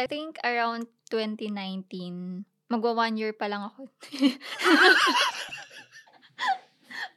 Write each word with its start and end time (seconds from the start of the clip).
I 0.00 0.08
think 0.08 0.40
around 0.40 0.88
2019. 1.12 2.48
Magwa 2.72 2.96
one 2.96 3.20
year 3.20 3.36
pa 3.36 3.52
lang 3.52 3.68
ako. 3.68 3.92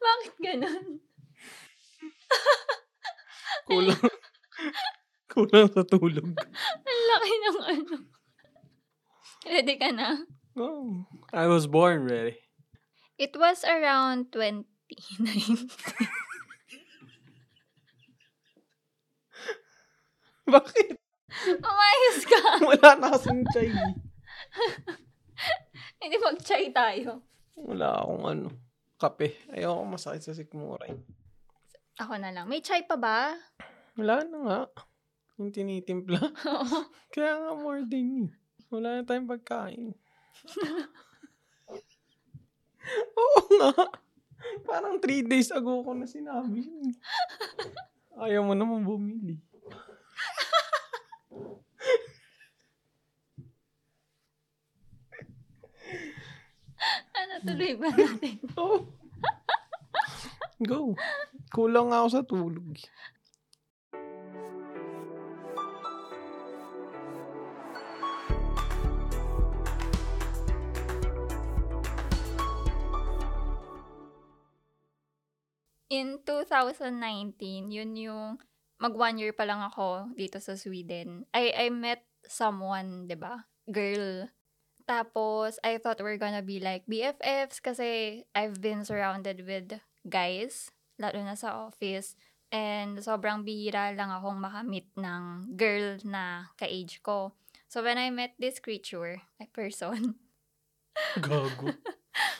Bakit 0.04 0.34
ganun? 0.44 1.00
Kulang. 3.72 4.04
Kulang 5.32 5.72
sa 5.72 5.88
tulog. 5.88 6.28
Ang 6.84 7.02
laki 7.08 7.32
ng 7.32 7.60
ano. 7.64 7.96
Ready 9.48 9.80
ka 9.80 9.96
na? 9.96 10.20
Oh, 10.60 11.08
I 11.32 11.48
was 11.48 11.72
born 11.72 12.04
ready. 12.04 12.36
It 13.16 13.32
was 13.40 13.64
around 13.64 14.36
2019. 14.36 15.72
Bakit? 20.52 21.03
Umayos 21.42 22.20
ka. 22.30 22.42
Wala 22.70 22.90
na 22.98 23.08
kasing 23.18 23.44
chai. 23.52 23.70
Hindi 26.02 26.18
mag-chai 26.20 26.70
tayo. 26.70 27.24
Wala 27.58 28.04
akong 28.04 28.26
ano, 28.28 28.48
kape. 29.00 29.50
Ayoko 29.50 29.84
masakit 29.88 30.24
sa 30.24 30.38
sikmura. 30.38 30.86
Ako 32.02 32.14
na 32.22 32.34
lang. 32.34 32.50
May 32.50 32.62
chai 32.62 32.86
pa 32.86 32.98
ba? 33.00 33.34
Wala 33.98 34.26
na 34.26 34.38
nga. 34.46 34.60
Yung 35.42 35.50
tinitimpla. 35.50 36.22
Kaya 37.14 37.34
nga 37.42 37.52
more 37.58 37.82
din 37.86 38.30
eh. 38.30 38.32
Wala 38.70 39.02
na 39.02 39.04
tayong 39.06 39.30
pagkain. 39.30 39.94
Oo 43.18 43.42
nga. 43.58 43.72
Parang 44.68 45.00
three 45.00 45.24
days 45.24 45.50
ago 45.54 45.82
ko 45.82 45.96
na 45.96 46.10
sinabi 46.10 46.68
yun. 46.68 46.92
Ayaw 48.18 48.46
mo 48.46 48.54
naman 48.54 48.86
bumili. 48.86 49.42
Ano 57.14 57.34
tuloy 57.44 57.74
ba 57.80 57.90
natin? 57.94 58.38
Oh. 58.60 58.86
Go. 60.70 60.96
Kulang 61.54 61.92
ako 61.92 62.08
sa 62.10 62.22
tulog. 62.24 62.78
In 75.94 76.26
2019, 76.26 77.70
yun 77.70 77.94
yung 77.94 78.42
mag 78.80 78.94
one 78.94 79.18
year 79.18 79.34
pa 79.34 79.46
lang 79.46 79.62
ako 79.62 80.14
dito 80.16 80.38
sa 80.42 80.58
Sweden. 80.58 81.26
I, 81.34 81.54
I 81.54 81.68
met 81.70 82.04
someone, 82.26 83.06
'di 83.08 83.18
ba 83.20 83.46
Girl. 83.68 84.28
Tapos, 84.84 85.56
I 85.64 85.80
thought 85.80 86.04
we're 86.04 86.20
gonna 86.20 86.44
be 86.44 86.60
like 86.60 86.84
BFFs 86.92 87.64
kasi 87.64 88.24
I've 88.36 88.60
been 88.60 88.84
surrounded 88.84 89.48
with 89.48 89.80
guys, 90.04 90.76
lalo 91.00 91.24
na 91.24 91.40
sa 91.40 91.72
office. 91.72 92.20
And 92.52 93.00
sobrang 93.00 93.48
bihira 93.48 93.96
lang 93.96 94.12
akong 94.12 94.38
makamit 94.44 94.92
ng 95.00 95.56
girl 95.56 95.98
na 96.04 96.52
ka-age 96.60 97.00
ko. 97.00 97.32
So, 97.72 97.82
when 97.82 97.96
I 97.98 98.12
met 98.14 98.36
this 98.38 98.60
creature, 98.60 99.24
a 99.42 99.48
person, 99.50 100.20
Gago. 101.24 101.74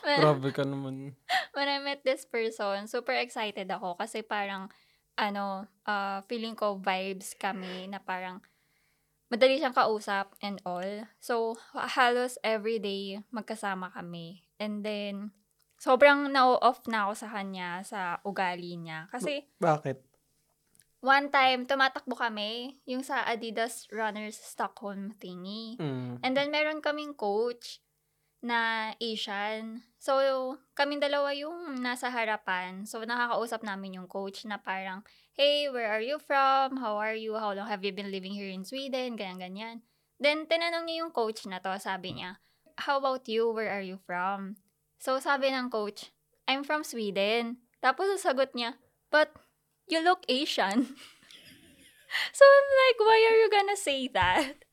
when, 0.06 0.18
Grabe 0.22 0.50
ka 0.54 0.62
naman. 0.68 1.18
when 1.58 1.68
I 1.72 1.80
met 1.82 2.06
this 2.06 2.28
person, 2.30 2.86
super 2.86 3.16
excited 3.18 3.72
ako 3.72 3.98
kasi 3.98 4.22
parang, 4.22 4.70
ano, 5.18 5.70
uh, 5.86 6.20
feeling 6.26 6.58
ko 6.58 6.82
vibes 6.82 7.38
kami 7.38 7.90
na 7.90 8.02
parang 8.02 8.42
madali 9.30 9.58
siyang 9.58 9.74
kausap 9.74 10.34
and 10.42 10.62
all. 10.66 11.10
So, 11.18 11.58
halos 11.74 12.38
everyday 12.46 13.22
magkasama 13.34 13.90
kami. 13.94 14.46
And 14.62 14.86
then, 14.86 15.34
sobrang 15.82 16.30
na-off 16.30 16.86
na 16.86 17.10
ako 17.10 17.14
sa 17.18 17.28
kanya, 17.34 17.82
sa 17.82 18.22
ugali 18.22 18.78
niya. 18.78 19.10
Kasi, 19.10 19.50
Bakit? 19.58 19.98
one 21.04 21.28
time, 21.28 21.68
tumatakbo 21.68 22.16
kami, 22.16 22.80
yung 22.88 23.04
sa 23.04 23.28
Adidas 23.28 23.92
Runners 23.92 24.40
Stockholm 24.40 25.12
thingy. 25.20 25.76
Mm. 25.76 26.24
And 26.24 26.32
then, 26.32 26.48
meron 26.54 26.80
kaming 26.80 27.18
coach 27.18 27.84
na 28.44 28.92
Asian. 29.00 29.80
So, 29.96 30.20
kaming 30.76 31.00
dalawa 31.00 31.32
yung 31.32 31.80
nasa 31.80 32.12
harapan. 32.12 32.84
So, 32.84 33.00
nakakausap 33.08 33.64
namin 33.64 33.96
yung 33.98 34.12
coach 34.12 34.44
na 34.44 34.60
parang, 34.60 35.08
hey, 35.32 35.72
where 35.72 35.88
are 35.88 36.04
you 36.04 36.20
from? 36.20 36.76
How 36.76 37.00
are 37.00 37.16
you? 37.16 37.40
How 37.40 37.56
long 37.56 37.72
have 37.72 37.88
you 37.88 37.96
been 37.96 38.12
living 38.12 38.36
here 38.36 38.52
in 38.52 38.68
Sweden? 38.68 39.16
Ganyan-ganyan. 39.16 39.80
Then, 40.20 40.44
tinanong 40.44 40.92
niya 40.92 41.08
yung 41.08 41.16
coach 41.16 41.48
na 41.48 41.64
to. 41.64 41.72
Sabi 41.80 42.20
niya, 42.20 42.36
how 42.84 43.00
about 43.00 43.32
you? 43.32 43.48
Where 43.48 43.72
are 43.72 43.82
you 43.82 43.96
from? 44.04 44.60
So, 45.00 45.24
sabi 45.24 45.48
ng 45.48 45.72
coach, 45.72 46.12
I'm 46.44 46.68
from 46.68 46.84
Sweden. 46.84 47.64
Tapos, 47.80 48.12
sasagot 48.20 48.52
niya, 48.52 48.76
but 49.08 49.32
you 49.88 50.04
look 50.04 50.28
Asian. 50.28 50.84
so, 52.38 52.44
I'm 52.44 52.70
like, 52.76 53.00
why 53.00 53.20
are 53.24 53.40
you 53.40 53.48
gonna 53.48 53.80
say 53.80 54.12
that? 54.12 54.68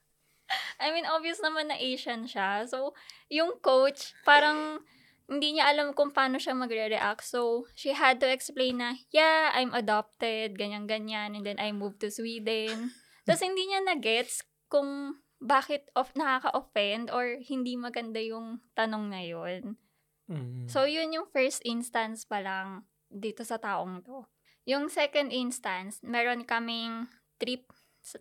I 0.83 0.91
mean, 0.91 1.07
obvious 1.07 1.39
naman 1.39 1.71
na 1.71 1.79
Asian 1.79 2.27
siya. 2.27 2.67
So, 2.67 2.95
yung 3.31 3.63
coach, 3.63 4.13
parang 4.27 4.83
hindi 5.31 5.57
niya 5.57 5.71
alam 5.71 5.95
kung 5.95 6.11
paano 6.11 6.43
siya 6.43 6.59
magre-react. 6.59 7.23
So, 7.23 7.71
she 7.79 7.95
had 7.95 8.19
to 8.19 8.27
explain 8.27 8.83
na, 8.83 8.99
yeah, 9.15 9.55
I'm 9.55 9.71
adopted, 9.71 10.59
ganyan-ganyan, 10.59 11.39
and 11.39 11.47
then 11.47 11.63
I 11.63 11.71
moved 11.71 12.03
to 12.03 12.11
Sweden. 12.11 12.91
Tapos, 13.25 13.47
hindi 13.47 13.71
niya 13.71 13.87
na-gets 13.87 14.43
kung 14.67 15.23
bakit 15.39 15.89
of 15.95 16.11
nakaka-offend 16.19 17.15
or 17.15 17.39
hindi 17.41 17.79
maganda 17.79 18.19
yung 18.19 18.61
tanong 18.75 19.07
na 19.09 19.23
yun. 19.23 19.79
Mm. 20.27 20.67
So, 20.67 20.85
yun 20.85 21.15
yung 21.15 21.31
first 21.31 21.63
instance 21.63 22.27
pa 22.27 22.43
lang 22.43 22.91
dito 23.07 23.47
sa 23.47 23.63
taong 23.63 24.03
to. 24.03 24.27
Yung 24.67 24.91
second 24.91 25.31
instance, 25.31 26.03
meron 26.03 26.43
kaming 26.43 27.07
trip 27.39 27.71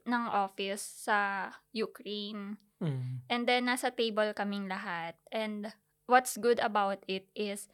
ng 0.05 0.23
office 0.29 0.83
sa 1.07 1.49
Ukraine. 1.71 2.59
Mm. 2.79 3.23
And 3.27 3.41
then, 3.47 3.67
nasa 3.67 3.91
table 3.91 4.31
kaming 4.35 4.67
lahat. 4.71 5.19
And 5.31 5.71
what's 6.07 6.39
good 6.39 6.59
about 6.63 7.03
it 7.07 7.27
is, 7.35 7.67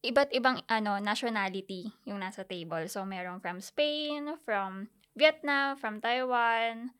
iba't 0.00 0.32
ibang 0.32 0.64
ano 0.64 0.96
nationality 0.96 1.92
yung 2.08 2.24
nasa 2.24 2.46
table. 2.46 2.86
So, 2.88 3.04
meron 3.04 3.42
from 3.42 3.60
Spain, 3.60 4.38
from 4.42 4.88
Vietnam, 5.14 5.76
from 5.76 6.00
Taiwan, 6.00 6.94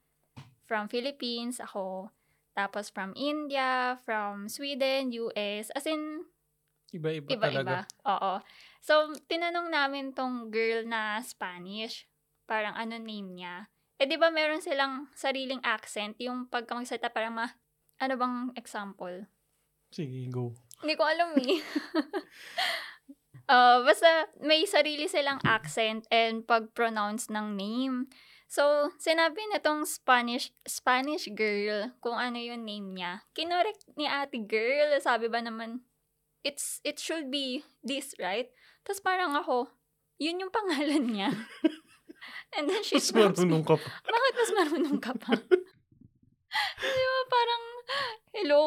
from 0.67 0.87
Philippines, 0.87 1.59
ako. 1.59 2.11
Tapos 2.55 2.91
from 2.91 3.15
India, 3.15 3.97
from 4.03 4.51
Sweden, 4.51 5.15
US. 5.15 5.71
As 5.73 5.87
in, 5.87 6.27
Iba-iba, 6.91 7.31
Iba-iba. 7.31 7.47
talaga. 7.47 7.79
Oo. 8.11 8.43
So, 8.83 9.15
tinanong 9.31 9.71
namin 9.71 10.11
tong 10.11 10.51
girl 10.51 10.83
na 10.83 11.23
Spanish. 11.23 12.11
Parang 12.51 12.75
ano 12.75 12.99
name 12.99 13.39
niya. 13.39 13.71
Eh, 14.01 14.09
di 14.09 14.17
ba 14.17 14.33
meron 14.33 14.65
silang 14.65 15.13
sariling 15.13 15.61
accent? 15.61 16.17
Yung 16.25 16.49
pagka 16.49 16.73
magsalita 16.73 17.13
parang 17.13 17.37
ma... 17.37 17.53
Ano 18.01 18.17
bang 18.17 18.49
example? 18.57 19.29
Sige, 19.93 20.25
go. 20.33 20.57
Hindi 20.81 20.97
ko 20.97 21.05
alam 21.05 21.37
eh. 21.37 21.61
Uh, 23.45 23.83
basta 23.87 24.33
may 24.41 24.65
sarili 24.65 25.05
silang 25.05 25.37
accent 25.45 26.09
and 26.09 26.49
pag-pronounce 26.49 27.29
ng 27.29 27.61
name. 27.61 28.09
So, 28.49 28.89
sinabi 28.97 29.37
nitong 29.53 29.85
Spanish 29.85 30.49
Spanish 30.65 31.29
girl 31.37 31.93
kung 32.01 32.17
ano 32.17 32.41
yung 32.41 32.65
name 32.65 32.97
niya. 32.97 33.29
Kinorek 33.37 33.85
ni 34.01 34.09
ate 34.09 34.41
girl. 34.49 34.97
Sabi 34.97 35.29
ba 35.29 35.45
naman, 35.45 35.85
it's 36.41 36.81
it 36.89 36.97
should 36.97 37.29
be 37.29 37.69
this, 37.85 38.17
right? 38.17 38.49
Tapos 38.83 39.05
parang 39.05 39.37
ako, 39.37 39.69
yun 40.17 40.41
yung 40.41 40.51
pangalan 40.51 41.05
niya. 41.05 41.31
And 42.57 42.69
then 42.69 42.83
she's 42.83 43.13
Mas 43.13 43.37
from 43.39 43.49
marunong 43.49 43.65
ka 43.67 43.77
pa. 43.79 43.89
bakit 44.15 44.33
mas 44.37 44.51
marunong 44.57 44.99
ka 45.01 45.13
pa? 45.17 45.33
Di 46.83 47.03
ba 47.07 47.21
parang, 47.31 47.65
hello, 48.35 48.63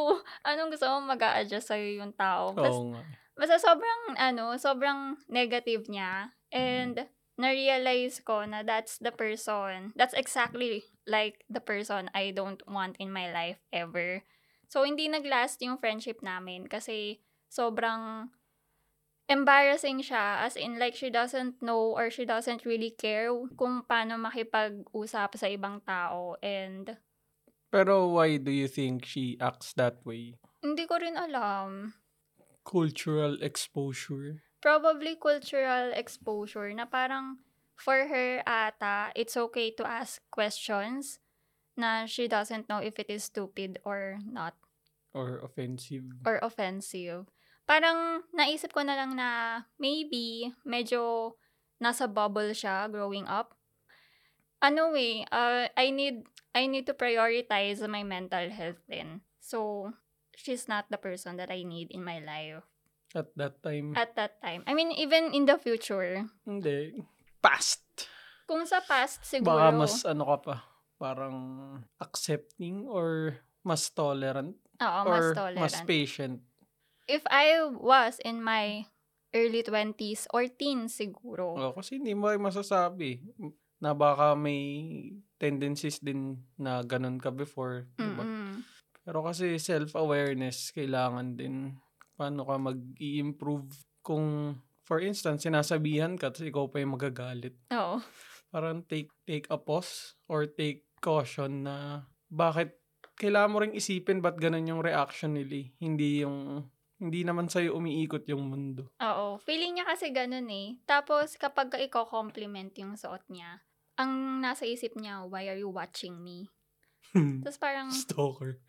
anong 0.48 0.72
gusto 0.72 0.88
mo 0.88 1.13
mag 1.13 1.19
adjust 1.19 1.68
sa'yo 1.68 2.00
yung 2.00 2.16
tao? 2.16 2.56
Bas- 2.56 2.80
Oo 2.80 2.95
nga. 2.95 3.01
Basta 3.33 3.57
sobrang, 3.60 4.01
ano, 4.16 4.56
sobrang 4.56 5.18
negative 5.27 5.89
niya. 5.89 6.31
And, 6.54 7.10
na-realize 7.33 8.22
ko 8.22 8.45
na 8.45 8.62
that's 8.62 9.01
the 9.01 9.10
person, 9.10 9.89
that's 9.98 10.13
exactly 10.13 10.86
like 11.10 11.42
the 11.50 11.57
person 11.60 12.10
I 12.13 12.30
don't 12.30 12.62
want 12.69 12.94
in 13.01 13.10
my 13.10 13.33
life 13.33 13.57
ever. 13.74 14.22
So, 14.69 14.86
hindi 14.86 15.10
nag-last 15.10 15.62
yung 15.66 15.81
friendship 15.81 16.22
namin 16.22 16.69
kasi 16.69 17.22
sobrang 17.50 18.30
embarrassing 19.30 20.02
siya. 20.04 20.44
As 20.44 20.56
in, 20.56 20.80
like, 20.80 20.96
she 20.96 21.10
doesn't 21.10 21.62
know 21.62 21.96
or 21.96 22.10
she 22.10 22.25
doesn't 22.25 22.66
really 22.66 22.92
care 22.92 23.30
kung 23.58 23.84
paano 23.88 24.20
makipag-usap 24.20 25.38
sa 25.38 25.48
ibang 25.48 25.81
tao. 25.86 26.36
And, 26.44 26.98
Pero 27.74 28.14
why 28.14 28.38
do 28.38 28.52
you 28.54 28.68
think 28.68 29.06
she 29.06 29.38
acts 29.42 29.74
that 29.75 29.98
way? 30.06 30.38
hindi 30.64 30.88
ko 30.88 30.96
rin 30.96 31.18
alam. 31.20 31.94
Cultural 32.64 33.36
exposure? 33.44 34.40
probably 34.64 35.20
cultural 35.20 35.92
exposure 35.92 36.72
na 36.72 36.88
parang 36.88 37.36
for 37.75 38.08
her 38.08 38.40
ata, 38.48 39.12
it's 39.12 39.36
okay 39.36 39.75
to 39.75 39.84
ask 39.84 40.24
questions 40.31 41.20
na 41.75 42.08
she 42.08 42.31
doesn't 42.31 42.72
know 42.72 42.80
if 42.80 42.96
it 42.96 43.12
is 43.12 43.28
stupid 43.28 43.75
or 43.84 44.24
not 44.24 44.56
Or 45.12 45.44
offensive. 45.44 46.08
or 46.24 46.40
offensive. 46.40 47.28
Parang 47.63 48.27
naisip 48.36 48.75
ko 48.75 48.83
na 48.83 48.95
lang 49.00 49.15
na 49.15 49.63
maybe 49.80 50.51
medyo 50.68 51.33
nasa 51.80 52.07
bubble 52.07 52.51
siya 52.51 52.92
growing 52.92 53.27
up. 53.27 53.56
Ano 54.63 54.95
eh, 54.95 55.27
uh, 55.27 55.68
I 55.75 55.92
need 55.92 56.24
I 56.56 56.69
need 56.69 56.88
to 56.88 56.95
prioritize 56.95 57.83
my 57.89 58.06
mental 58.06 58.48
health 58.48 58.80
din. 58.88 59.25
So, 59.44 59.89
she's 60.38 60.69
not 60.71 60.88
the 60.88 61.01
person 61.01 61.36
that 61.42 61.51
I 61.51 61.68
need 61.68 61.92
in 61.92 62.06
my 62.06 62.24
life 62.24 62.63
At 63.13 63.30
that 63.38 63.62
time. 63.62 63.94
at 63.94 64.15
that 64.15 64.42
time. 64.42 64.63
I 64.65 64.74
mean, 64.74 64.89
even 64.95 65.33
in 65.33 65.45
the 65.45 65.57
future. 65.57 66.25
hindi. 66.45 67.04
Past. 67.44 67.83
Kung 68.48 68.65
sa 68.65 68.81
past 68.81 69.21
siguro. 69.21 69.60
Baka 69.60 69.69
mas 69.75 69.95
ano 70.07 70.24
ka 70.25 70.38
pa. 70.42 70.56
Parang 70.98 71.38
accepting 72.00 72.88
or 72.88 73.38
mas 73.62 73.92
tolerant. 73.92 74.56
oo, 74.80 75.01
or 75.06 75.13
mas 75.13 75.27
tolerant. 75.36 75.62
mas 75.62 75.75
patient. 75.86 76.39
If 77.07 77.23
I 77.27 77.59
was 77.67 78.19
in 78.23 78.39
my 78.39 78.88
early 79.33 79.65
20s 79.65 80.29
or 80.31 80.45
teens 80.47 80.95
siguro. 80.95 81.57
Oh, 81.57 81.73
kasi 81.73 81.97
hindi 82.00 82.13
mo 82.13 82.29
rin 82.29 82.39
masasabi 82.39 83.19
na 83.81 83.91
baka 83.91 84.38
may 84.38 84.61
tendencies 85.41 86.00
din 86.00 86.39
na 86.55 86.79
ganun 86.85 87.19
ka 87.19 87.33
before. 87.33 87.89
Diba? 87.97 88.23
Pero 89.03 89.19
kasi 89.25 89.59
self-awareness 89.59 90.71
kailangan 90.71 91.35
din. 91.35 91.75
Paano 92.15 92.47
ka 92.47 92.55
mag-i-improve 92.55 93.73
kung 94.05 94.55
for 94.85 95.01
instance, 95.03 95.44
sinasabihan 95.44 96.15
ka 96.15 96.31
tapos 96.31 96.47
ikaw 96.47 96.65
pa 96.69 96.79
yung 96.79 96.95
magagalit. 96.95 97.57
Oo. 97.73 98.00
Parang 98.53 98.85
take, 98.85 99.09
take 99.25 99.50
a 99.50 99.57
pause 99.57 100.13
or 100.29 100.45
take 100.45 100.85
caution 101.01 101.65
na 101.65 102.05
bakit 102.29 102.77
kailangan 103.17 103.51
mo 103.51 103.57
ring 103.59 103.75
isipin 103.75 104.21
ba't 104.21 104.38
ganun 104.38 104.69
yung 104.69 104.83
reaction 104.85 105.33
nila. 105.35 105.67
eh. 105.67 105.67
Hindi 105.81 106.23
yung 106.23 106.63
hindi 107.03 107.27
naman 107.27 107.51
sa'yo 107.51 107.75
umiikot 107.75 108.23
yung 108.31 108.47
mundo. 108.47 108.88
Oo. 109.03 109.35
Feeling 109.44 109.75
niya 109.75 109.85
kasi 109.91 110.15
ganun 110.15 110.47
eh. 110.47 110.79
Tapos, 110.88 111.35
kapag 111.35 111.75
ka 111.75 111.77
ikaw 111.77 112.07
compliment 112.07 112.71
yung 112.79 112.95
suot 112.95 113.27
niya, 113.27 113.59
ang 114.00 114.39
nasa 114.39 114.63
isip 114.63 114.95
niya, 114.95 115.27
why 115.27 115.51
are 115.51 115.59
you 115.59 115.67
watching 115.67 116.23
me? 116.23 116.47
Tapos 117.44 117.59
parang, 117.59 117.91
Stalker. 117.91 118.63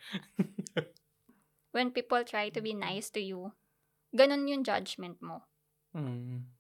when 1.75 1.95
people 1.95 2.21
try 2.27 2.51
to 2.51 2.59
be 2.59 2.75
nice 2.75 3.09
to 3.15 3.23
you, 3.23 3.55
ganun 4.11 4.51
yung 4.51 4.67
judgment 4.67 5.23
mo. 5.23 5.47
Mm. 5.95 6.51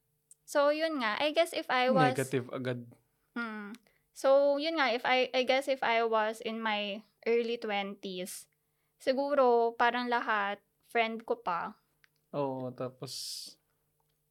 So, 0.46 0.70
yun 0.70 1.02
nga. 1.02 1.18
I 1.18 1.34
guess 1.34 1.50
if 1.50 1.66
I 1.66 1.90
was... 1.90 2.14
Negative 2.14 2.46
agad. 2.54 2.86
Mm. 3.34 3.74
So, 4.14 4.56
yun 4.62 4.78
nga, 4.78 4.94
if 4.94 5.02
I, 5.02 5.26
I 5.34 5.42
guess 5.42 5.66
if 5.66 5.82
I 5.82 6.06
was 6.06 6.38
in 6.38 6.62
my 6.62 7.02
early 7.26 7.58
20s, 7.58 8.46
siguro, 9.02 9.74
parang 9.74 10.06
lahat, 10.06 10.62
friend 10.94 11.26
ko 11.26 11.42
pa. 11.42 11.74
Oo, 12.30 12.70
tapos 12.70 13.12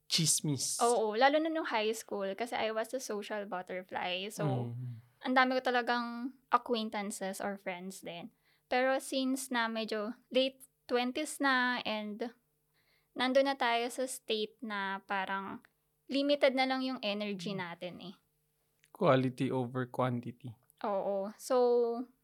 chismis. 0.08 0.80
Oo, 0.80 1.20
lalo 1.20 1.36
na 1.44 1.52
nung 1.52 1.68
high 1.68 1.92
school, 1.92 2.32
kasi 2.40 2.56
I 2.56 2.72
was 2.72 2.96
a 2.96 3.04
social 3.04 3.44
butterfly. 3.44 4.32
So, 4.32 4.72
Mm. 4.72 5.04
ang 5.28 5.34
dami 5.36 5.52
ko 5.60 5.62
talagang 5.64 6.32
acquaintances 6.56 7.44
or 7.44 7.60
friends 7.60 8.00
din. 8.00 8.32
Pero 8.72 8.96
since 9.04 9.52
na 9.52 9.68
medyo 9.68 10.16
late 10.32 10.64
20s 10.88 11.44
na 11.44 11.84
and 11.84 12.32
nandun 13.16 13.48
na 13.52 13.56
tayo 13.60 13.88
sa 13.92 14.08
state 14.08 14.56
na 14.64 15.04
parang 15.08 15.60
limited 16.12 16.56
na 16.56 16.68
lang 16.68 16.84
yung 16.84 17.00
energy 17.04 17.56
natin 17.56 18.00
eh. 18.04 18.16
Quality 18.92 19.50
over 19.50 19.88
quantity. 19.90 20.54
Oo. 20.84 21.32
So, 21.40 21.56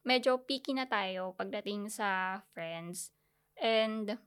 medyo 0.03 0.43
picky 0.43 0.75
na 0.75 0.85
tayo 0.85 1.33
pagdating 1.39 1.87
sa 1.89 2.41
friends. 2.53 3.09
And, 3.55 4.19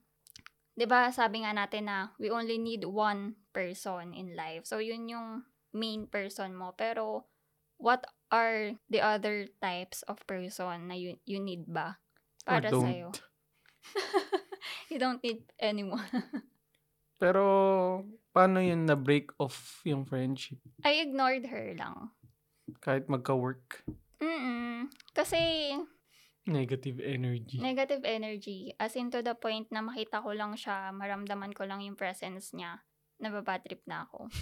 di 0.73 0.89
ba 0.89 1.13
sabi 1.13 1.45
nga 1.45 1.53
natin 1.53 1.89
na 1.89 2.17
we 2.17 2.33
only 2.33 2.57
need 2.57 2.85
one 2.89 3.37
person 3.53 4.17
in 4.17 4.33
life. 4.33 4.65
So, 4.65 4.81
yun 4.81 5.09
yung 5.09 5.45
main 5.77 6.09
person 6.09 6.57
mo. 6.57 6.73
Pero, 6.77 7.29
what 7.77 8.05
are 8.33 8.73
the 8.89 9.05
other 9.05 9.49
types 9.61 10.01
of 10.09 10.21
person 10.25 10.89
na 10.89 10.97
you, 10.97 11.21
you 11.29 11.41
need 11.41 11.69
ba? 11.69 12.01
Para 12.49 12.73
don't. 12.73 12.85
sa'yo. 12.89 13.09
you 14.91 14.99
don't 14.99 15.21
need 15.21 15.45
anyone. 15.61 16.09
Pero, 17.23 18.03
paano 18.35 18.59
yun 18.59 18.89
na-break 18.89 19.31
off 19.39 19.85
yung 19.87 20.03
friendship? 20.09 20.59
I 20.83 21.05
ignored 21.05 21.47
her 21.53 21.77
lang. 21.79 22.11
Kahit 22.83 23.07
magka-work. 23.07 23.85
Mm 24.19 24.91
Kasi, 25.15 25.39
Negative 26.43 26.99
energy. 26.99 27.63
Negative 27.63 28.03
energy. 28.03 28.75
As 28.75 28.99
in 28.99 29.15
to 29.15 29.23
the 29.23 29.39
point 29.39 29.71
na 29.71 29.79
makita 29.79 30.19
ko 30.19 30.35
lang 30.35 30.59
siya, 30.59 30.91
maramdaman 30.91 31.55
ko 31.55 31.63
lang 31.63 31.87
yung 31.87 31.95
presence 31.95 32.51
niya. 32.51 32.83
Nababad 33.23 33.63
trip 33.63 33.87
na 33.87 34.03
ako. 34.11 34.27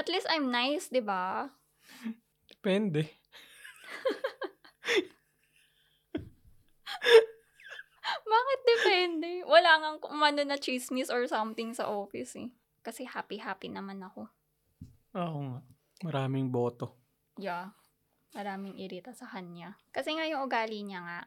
At 0.00 0.08
least 0.08 0.24
I'm 0.32 0.48
nice, 0.48 0.88
di 0.88 1.04
ba? 1.04 1.52
Depende. 2.48 3.04
Bakit 8.32 8.60
depende? 8.64 9.44
Wala 9.44 9.70
nga 9.84 10.00
umano 10.08 10.40
na 10.48 10.56
chismis 10.56 11.12
or 11.12 11.28
something 11.28 11.76
sa 11.76 11.92
office 11.92 12.40
eh. 12.40 12.48
Kasi 12.80 13.04
happy-happy 13.04 13.68
naman 13.68 14.00
ako. 14.00 14.32
Oo 15.20 15.40
nga. 15.52 15.60
Maraming 16.08 16.48
boto. 16.48 16.96
Yeah. 17.36 17.76
Maraming 18.34 18.78
irita 18.78 19.10
sa 19.10 19.26
kanya. 19.26 19.74
Kasi 19.90 20.14
nga 20.14 20.26
yung 20.26 20.46
ugali 20.46 20.86
niya 20.86 21.02
nga. 21.02 21.20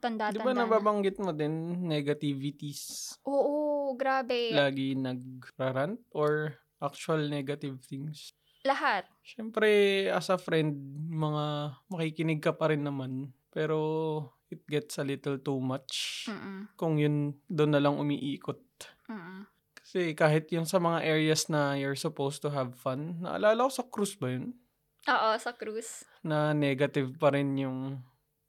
Tanda-tanda 0.00 0.34
Di 0.34 0.42
ba 0.42 0.52
na. 0.56 0.66
nababanggit 0.66 1.16
mo 1.22 1.30
din 1.30 1.86
negativities? 1.86 3.14
Oo, 3.22 3.94
grabe. 3.94 4.50
Lagi 4.50 4.98
nagrarant 4.98 6.00
or 6.10 6.58
actual 6.82 7.30
negative 7.30 7.78
things? 7.86 8.34
Lahat. 8.66 9.06
Siyempre, 9.22 9.68
as 10.10 10.26
a 10.32 10.38
friend, 10.40 10.74
mga 11.06 11.44
makikinig 11.86 12.42
ka 12.42 12.50
pa 12.50 12.74
rin 12.74 12.82
naman. 12.82 13.30
Pero 13.54 13.78
it 14.50 14.66
gets 14.66 14.98
a 14.98 15.06
little 15.06 15.38
too 15.38 15.62
much. 15.62 16.26
Mm-mm. 16.26 16.66
Kung 16.74 16.98
yun, 16.98 17.38
doon 17.46 17.70
na 17.70 17.82
lang 17.82 17.94
umiikot. 17.94 18.58
Mm-mm. 19.06 19.46
Kasi 19.86 20.18
kahit 20.18 20.50
yung 20.50 20.66
sa 20.66 20.82
mga 20.82 21.06
areas 21.06 21.46
na 21.46 21.78
you're 21.78 21.94
supposed 21.94 22.42
to 22.42 22.50
have 22.50 22.74
fun, 22.74 23.22
naalala 23.22 23.70
ko 23.70 23.72
sa 23.72 23.86
cruise 23.86 24.18
ba 24.18 24.34
yun? 24.34 24.50
Oo, 25.06 25.28
sa 25.38 25.54
cruise. 25.54 26.02
Na 26.20 26.50
negative 26.50 27.14
pa 27.14 27.30
rin 27.30 27.54
yung 27.54 28.02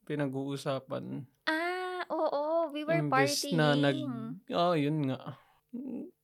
pinag-uusapan. 0.05 1.21
Ah, 1.45 2.01
oo. 2.09 2.71
We 2.73 2.81
were 2.83 2.97
Imbes 2.97 3.45
partying. 3.45 3.55
na 3.55 3.77
nag... 3.77 3.97
Oo, 4.49 4.73
yun 4.73 5.11
nga. 5.11 5.37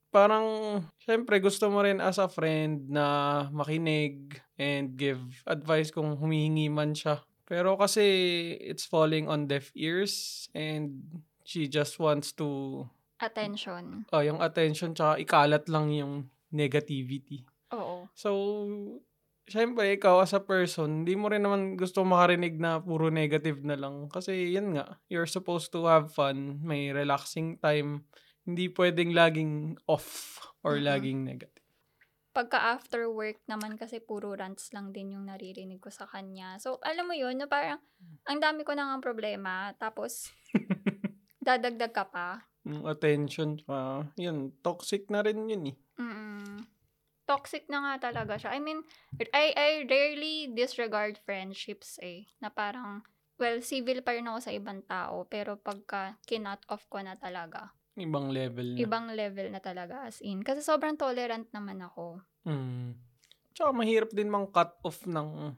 Parang, 0.10 0.46
syempre 1.02 1.42
gusto 1.42 1.70
mo 1.70 1.82
rin 1.82 1.98
as 1.98 2.18
a 2.18 2.30
friend 2.30 2.86
na 2.86 3.06
makinig 3.50 4.38
and 4.58 4.94
give 4.94 5.22
advice 5.46 5.90
kung 5.90 6.14
humihingi 6.18 6.70
man 6.70 6.94
siya. 6.94 7.22
Pero 7.44 7.76
kasi 7.76 8.02
it's 8.58 8.86
falling 8.86 9.26
on 9.28 9.50
deaf 9.50 9.74
ears 9.76 10.46
and 10.54 11.02
she 11.44 11.66
just 11.68 11.98
wants 12.00 12.32
to, 12.34 12.82
Attention. 13.20 14.06
oh, 14.14 14.22
yung 14.22 14.40
attention 14.40 14.94
tsaka 14.94 15.20
ikalat 15.20 15.66
lang 15.68 15.92
yung 15.92 16.14
negativity. 16.54 17.44
Oo. 17.74 18.06
So, 18.14 18.30
syempre, 19.50 19.94
ikaw 19.96 20.24
as 20.24 20.34
a 20.36 20.42
person, 20.44 21.04
hindi 21.04 21.16
mo 21.18 21.28
rin 21.32 21.44
naman 21.44 21.76
gusto 21.76 22.04
makarinig 22.06 22.58
na 22.60 22.80
puro 22.80 23.10
negative 23.12 23.62
na 23.64 23.76
lang. 23.80 24.08
Kasi, 24.12 24.54
yan 24.56 24.76
nga, 24.78 25.00
you're 25.12 25.30
supposed 25.30 25.72
to 25.76 25.86
have 25.90 26.12
fun, 26.16 26.60
may 26.64 26.90
relaxing 26.94 27.60
time. 27.60 28.08
Hindi 28.44 28.68
pwedeng 28.76 29.12
laging 29.16 29.80
off 29.88 30.40
or 30.64 30.80
Mhm. 30.80 30.86
laging 30.88 31.20
negative. 31.28 31.64
Pagka 32.34 32.58
after 32.58 33.06
work 33.14 33.38
naman 33.46 33.78
kasi 33.78 34.02
puro 34.02 34.34
rants 34.34 34.74
lang 34.74 34.90
din 34.90 35.14
yung 35.14 35.30
naririnig 35.30 35.78
ko 35.78 35.94
sa 35.94 36.10
kanya. 36.10 36.58
So, 36.58 36.82
alam 36.82 37.06
mo 37.06 37.14
yun, 37.14 37.38
na 37.38 37.46
parang 37.46 37.78
ang 38.26 38.40
dami 38.42 38.66
ko 38.66 38.74
na 38.74 38.90
nga 38.90 38.98
problema. 39.06 39.70
Tapos, 39.78 40.34
dadagdag 41.46 41.94
ka 41.94 42.10
pa. 42.10 42.28
Yung 42.66 42.88
attention, 42.90 43.60
tsaka, 43.62 44.08
yun, 44.18 44.56
toxic 44.66 45.12
na 45.12 45.22
rin 45.22 45.46
yun 45.52 45.76
eh. 45.76 45.78
Mm-mm. 46.00 46.73
Toxic 47.34 47.66
na 47.66 47.80
nga 47.82 48.14
talaga 48.14 48.38
siya. 48.38 48.54
I 48.54 48.62
mean, 48.62 48.86
I, 49.34 49.50
I 49.58 49.70
rarely 49.90 50.54
disregard 50.54 51.18
friendships 51.26 51.98
eh. 52.06 52.30
Na 52.38 52.54
parang, 52.54 53.02
well, 53.42 53.58
civil 53.66 54.06
pa 54.06 54.14
rin 54.14 54.30
ako 54.30 54.40
sa 54.40 54.54
ibang 54.54 54.86
tao. 54.86 55.26
Pero 55.26 55.58
pagka 55.58 56.22
kinut 56.30 56.62
off 56.70 56.86
ko 56.88 57.02
na 57.02 57.18
talaga, 57.18 57.74
Ibang 57.94 58.34
level 58.34 58.74
na. 58.74 58.78
ibang 58.82 59.06
level 59.14 59.54
na 59.54 59.62
talaga 59.62 60.06
as 60.06 60.18
in. 60.22 60.42
Kasi 60.42 60.66
sobrang 60.66 60.98
tolerant 60.98 61.46
naman 61.54 61.78
ako. 61.82 62.22
Mm. 62.46 62.98
Tsaka 63.54 63.70
mahirap 63.70 64.10
din 64.10 64.34
mang 64.34 64.50
cut 64.50 64.74
off 64.82 65.06
ng 65.06 65.54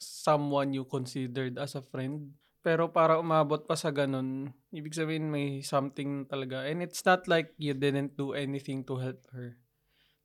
someone 0.00 0.72
you 0.72 0.88
considered 0.88 1.60
as 1.60 1.76
a 1.76 1.84
friend. 1.84 2.32
Pero 2.64 2.88
para 2.88 3.20
umabot 3.20 3.60
pa 3.64 3.76
sa 3.76 3.92
ganun, 3.92 4.56
ibig 4.72 4.96
sabihin 4.96 5.28
may 5.28 5.60
something 5.60 6.24
talaga. 6.26 6.64
And 6.64 6.80
it's 6.80 7.04
not 7.04 7.28
like 7.28 7.52
you 7.60 7.76
didn't 7.76 8.16
do 8.16 8.32
anything 8.32 8.82
to 8.88 8.96
help 8.96 9.20
her. 9.32 9.60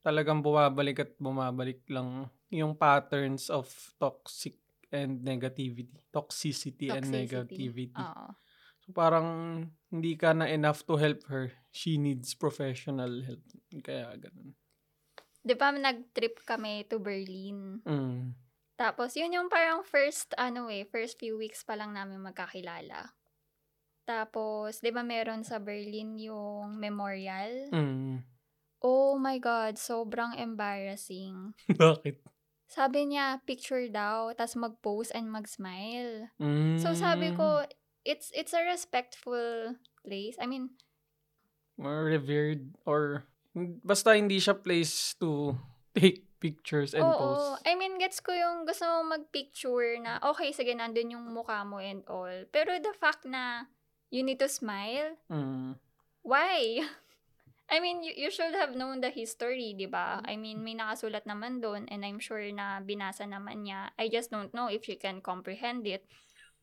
Talagang 0.04 0.44
bumabalik 0.44 1.00
at 1.00 1.12
bumabalik 1.18 1.82
lang 1.88 2.28
yung 2.52 2.76
patterns 2.76 3.50
of 3.50 3.66
toxic 3.98 4.60
and 4.94 5.24
negativity. 5.26 5.98
Toxicity, 6.14 6.94
and 6.94 7.08
Toxicity. 7.08 7.18
negativity. 7.26 8.04
Oo. 8.04 8.28
So 8.84 8.92
parang 8.92 9.28
hindi 9.88 10.14
ka 10.20 10.36
na 10.36 10.52
enough 10.52 10.84
to 10.86 11.00
help 11.00 11.24
her. 11.32 11.56
She 11.72 11.96
needs 11.96 12.36
professional 12.36 13.24
help. 13.24 13.42
Kaya 13.80 14.12
ganun. 14.20 14.54
Di 15.44 15.56
ba 15.56 15.72
nag-trip 15.72 16.44
kami 16.44 16.88
to 16.92 17.00
Berlin? 17.00 17.80
Mm. 17.84 18.36
Tapos, 18.80 19.14
yun 19.16 19.36
yung 19.36 19.50
parang 19.52 19.86
first, 19.86 20.32
ano 20.36 20.72
eh, 20.72 20.88
first 20.88 21.20
few 21.20 21.36
weeks 21.40 21.64
pa 21.64 21.76
lang 21.76 21.94
namin 21.94 22.20
magkakilala. 22.20 23.12
Tapos, 24.04 24.84
di 24.84 24.92
ba 24.92 25.04
meron 25.04 25.48
sa 25.48 25.60
Berlin 25.60 26.20
yung 26.20 26.76
memorial? 26.76 27.72
Mm. 27.72 28.33
Oh 28.84 29.16
my 29.16 29.40
God, 29.40 29.80
sobrang 29.80 30.36
embarrassing. 30.36 31.56
Bakit? 31.72 32.20
Sabi 32.68 33.08
niya, 33.08 33.40
picture 33.48 33.88
daw, 33.88 34.34
tas 34.36 34.60
mag-pose 34.60 35.14
and 35.16 35.32
mag-smile. 35.32 36.28
Mm. 36.42 36.76
So, 36.82 36.92
sabi 36.92 37.32
ko, 37.32 37.64
it's 38.04 38.28
it's 38.36 38.52
a 38.52 38.66
respectful 38.66 39.78
place. 40.04 40.36
I 40.42 40.46
mean, 40.46 40.76
More 41.74 42.06
revered 42.06 42.76
or 42.86 43.26
basta 43.82 44.14
hindi 44.14 44.38
siya 44.38 44.54
place 44.54 45.18
to 45.18 45.58
take 45.98 46.26
pictures 46.38 46.94
and 46.94 47.02
oo. 47.08 47.18
post. 47.18 47.66
I 47.66 47.74
mean, 47.74 47.98
gets 47.98 48.20
ko 48.20 48.30
yung 48.36 48.68
gusto 48.68 48.84
mo 48.86 49.16
mag-picture 49.16 49.96
na, 49.98 50.20
okay, 50.22 50.52
sige, 50.52 50.76
nandun 50.76 51.14
yung 51.16 51.26
mukha 51.32 51.64
mo 51.64 51.80
and 51.80 52.04
all. 52.06 52.46
Pero 52.52 52.78
the 52.78 52.94
fact 52.94 53.24
na 53.26 53.66
you 54.12 54.22
need 54.22 54.38
to 54.38 54.50
smile, 54.52 55.18
Mm. 55.32 55.78
why? 56.22 56.84
I 57.74 57.82
mean, 57.82 58.06
you, 58.06 58.14
you 58.14 58.30
should 58.30 58.54
have 58.54 58.78
known 58.78 59.02
the 59.02 59.10
history, 59.10 59.74
di 59.74 59.90
ba? 59.90 60.22
I 60.22 60.38
mean, 60.38 60.62
may 60.62 60.78
nakasulat 60.78 61.26
naman 61.26 61.58
doon 61.58 61.90
and 61.90 62.06
I'm 62.06 62.22
sure 62.22 62.46
na 62.54 62.78
binasa 62.86 63.26
naman 63.26 63.66
niya. 63.66 63.90
I 63.98 64.14
just 64.14 64.30
don't 64.30 64.54
know 64.54 64.70
if 64.70 64.86
you 64.86 64.94
can 64.94 65.26
comprehend 65.26 65.90
it. 65.90 66.06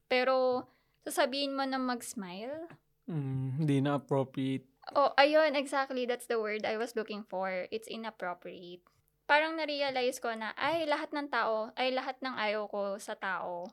Pero, 0.06 0.70
sasabihin 1.02 1.58
mo 1.58 1.66
na 1.66 1.82
mag-smile? 1.82 2.70
Mm, 3.10 3.58
hindi 3.58 3.82
na 3.82 3.98
appropriate. 3.98 4.70
Oh, 4.94 5.10
ayun, 5.18 5.58
exactly. 5.58 6.06
That's 6.06 6.30
the 6.30 6.38
word 6.38 6.62
I 6.62 6.78
was 6.78 6.94
looking 6.94 7.26
for. 7.26 7.66
It's 7.74 7.90
inappropriate. 7.90 8.86
Parang 9.26 9.58
na-realize 9.58 10.22
ko 10.22 10.30
na, 10.38 10.54
ay, 10.54 10.86
lahat 10.86 11.10
ng 11.10 11.26
tao, 11.26 11.74
ay, 11.74 11.90
lahat 11.90 12.22
ng 12.22 12.38
ayaw 12.38 12.70
ko 12.70 13.02
sa 13.02 13.18
tao, 13.18 13.66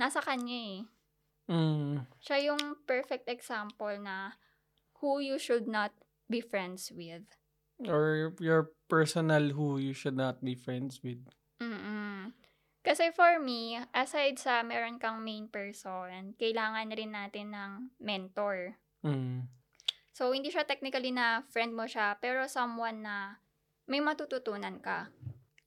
nasa 0.00 0.24
kanya 0.24 0.56
eh. 0.56 0.80
Mm. 1.52 2.08
Siya 2.24 2.48
yung 2.48 2.80
perfect 2.88 3.28
example 3.28 3.92
na 4.00 4.40
who 5.04 5.20
you 5.20 5.36
should 5.36 5.68
not 5.68 5.92
be 6.30 6.40
friends 6.40 6.92
with. 6.92 7.24
Or 7.88 8.34
your 8.40 8.72
personal 8.88 9.50
who 9.50 9.78
you 9.78 9.92
should 9.92 10.16
not 10.16 10.44
be 10.44 10.54
friends 10.54 11.00
with. 11.02 11.24
Mm-mm. 11.60 12.32
Kasi 12.82 13.12
for 13.12 13.36
me, 13.42 13.76
aside 13.92 14.38
sa 14.40 14.64
meron 14.64 14.96
kang 14.96 15.20
main 15.20 15.50
person, 15.50 16.32
kailangan 16.40 16.88
rin 16.94 17.12
natin 17.12 17.52
ng 17.52 17.72
mentor. 18.00 18.78
Mm. 19.04 19.44
So, 20.16 20.34
hindi 20.34 20.50
siya 20.50 20.66
technically 20.66 21.14
na 21.14 21.46
friend 21.52 21.76
mo 21.76 21.86
siya, 21.86 22.18
pero 22.18 22.50
someone 22.50 23.06
na 23.06 23.38
may 23.86 24.02
matututunan 24.02 24.82
ka. 24.82 25.12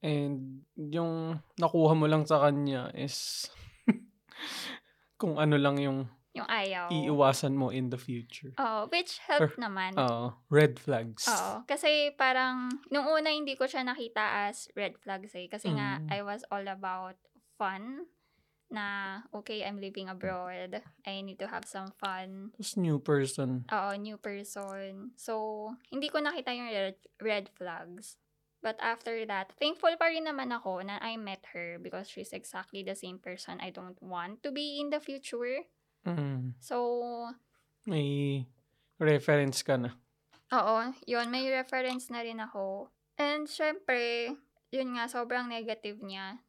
And 0.02 0.66
yung 0.76 1.40
nakuha 1.62 1.94
mo 1.94 2.10
lang 2.10 2.26
sa 2.26 2.42
kanya 2.42 2.90
is 2.98 3.48
kung 5.22 5.38
ano 5.38 5.62
lang 5.62 5.78
yung 5.78 6.10
Yung 6.32 6.48
ayaw. 6.48 6.88
iiwasan 6.88 7.52
mo 7.60 7.76
in 7.76 7.92
the 7.92 8.00
future. 8.00 8.56
Oo, 8.56 8.88
which 8.88 9.20
helped 9.28 9.60
naman. 9.60 10.00
Oo, 10.00 10.32
red 10.48 10.80
flags. 10.80 11.28
Oo. 11.28 11.68
Kasi 11.68 12.16
parang, 12.16 12.72
nung 12.88 13.12
una 13.12 13.36
hindi 13.36 13.60
ko 13.60 13.68
siya 13.68 13.84
nakita 13.84 14.48
as 14.48 14.72
red 14.80 14.96
flags 14.96 15.36
eh. 15.36 15.52
Kasi 15.52 15.76
nga, 15.76 16.00
Mm. 16.00 16.08
I 16.08 16.20
was 16.24 16.48
all 16.48 16.64
about 16.64 17.20
fun. 17.60 18.08
Na, 18.72 19.20
okay, 19.36 19.68
I'm 19.68 19.84
living 19.84 20.08
abroad. 20.08 20.80
I 21.04 21.20
need 21.20 21.36
to 21.44 21.52
have 21.52 21.68
some 21.68 21.92
fun. 22.00 22.56
Tapos 22.56 22.80
new 22.80 23.04
person. 23.04 23.68
Oo, 23.68 23.92
new 24.00 24.16
person. 24.16 25.12
So, 25.20 25.76
hindi 25.92 26.08
ko 26.08 26.24
nakita 26.24 26.56
yung 26.56 26.72
red, 26.72 27.00
red 27.20 27.46
flags. 27.52 28.16
But 28.64 28.80
after 28.80 29.20
that, 29.28 29.52
thankful 29.60 29.92
pa 30.00 30.08
rin 30.08 30.24
naman 30.24 30.56
ako 30.56 30.86
na 30.88 31.02
I 31.04 31.20
met 31.20 31.44
her 31.52 31.82
because 31.82 32.08
she's 32.08 32.32
exactly 32.32 32.86
the 32.86 32.96
same 32.96 33.20
person 33.20 33.60
I 33.60 33.74
don't 33.76 34.00
want 34.00 34.40
to 34.48 34.56
be 34.56 34.80
in 34.80 34.94
the 34.94 35.04
future. 35.04 35.68
Mm. 36.06 36.58
So, 36.58 36.78
May 37.86 38.46
reference 39.02 39.66
ka 39.66 39.78
na. 39.78 39.98
Oo, 40.54 40.94
yun, 41.10 41.34
may 41.34 41.50
reference 41.50 42.14
na 42.14 42.22
rin 42.22 42.38
ako. 42.38 42.94
And 43.18 43.50
syempre, 43.50 44.30
yun 44.70 44.94
nga, 44.94 45.10
sobrang 45.10 45.50
negative 45.50 45.98
niya. 46.06 46.44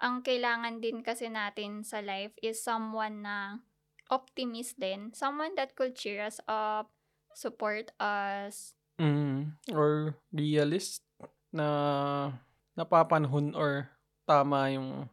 Ang 0.00 0.24
kailangan 0.24 0.80
din 0.80 1.04
kasi 1.04 1.28
natin 1.28 1.84
sa 1.84 2.00
life 2.00 2.32
is 2.40 2.64
someone 2.64 3.20
na 3.20 3.60
optimist 4.08 4.80
din. 4.80 5.12
Someone 5.12 5.52
that 5.60 5.76
could 5.76 5.92
cheer 5.92 6.24
us 6.24 6.40
up, 6.48 6.88
support 7.36 7.92
us. 8.00 8.72
Mm. 8.96 9.60
Or 9.76 10.16
realist 10.32 11.04
na 11.52 12.32
napapanahon 12.72 13.52
or 13.52 13.92
tama 14.24 14.72
yung 14.72 15.04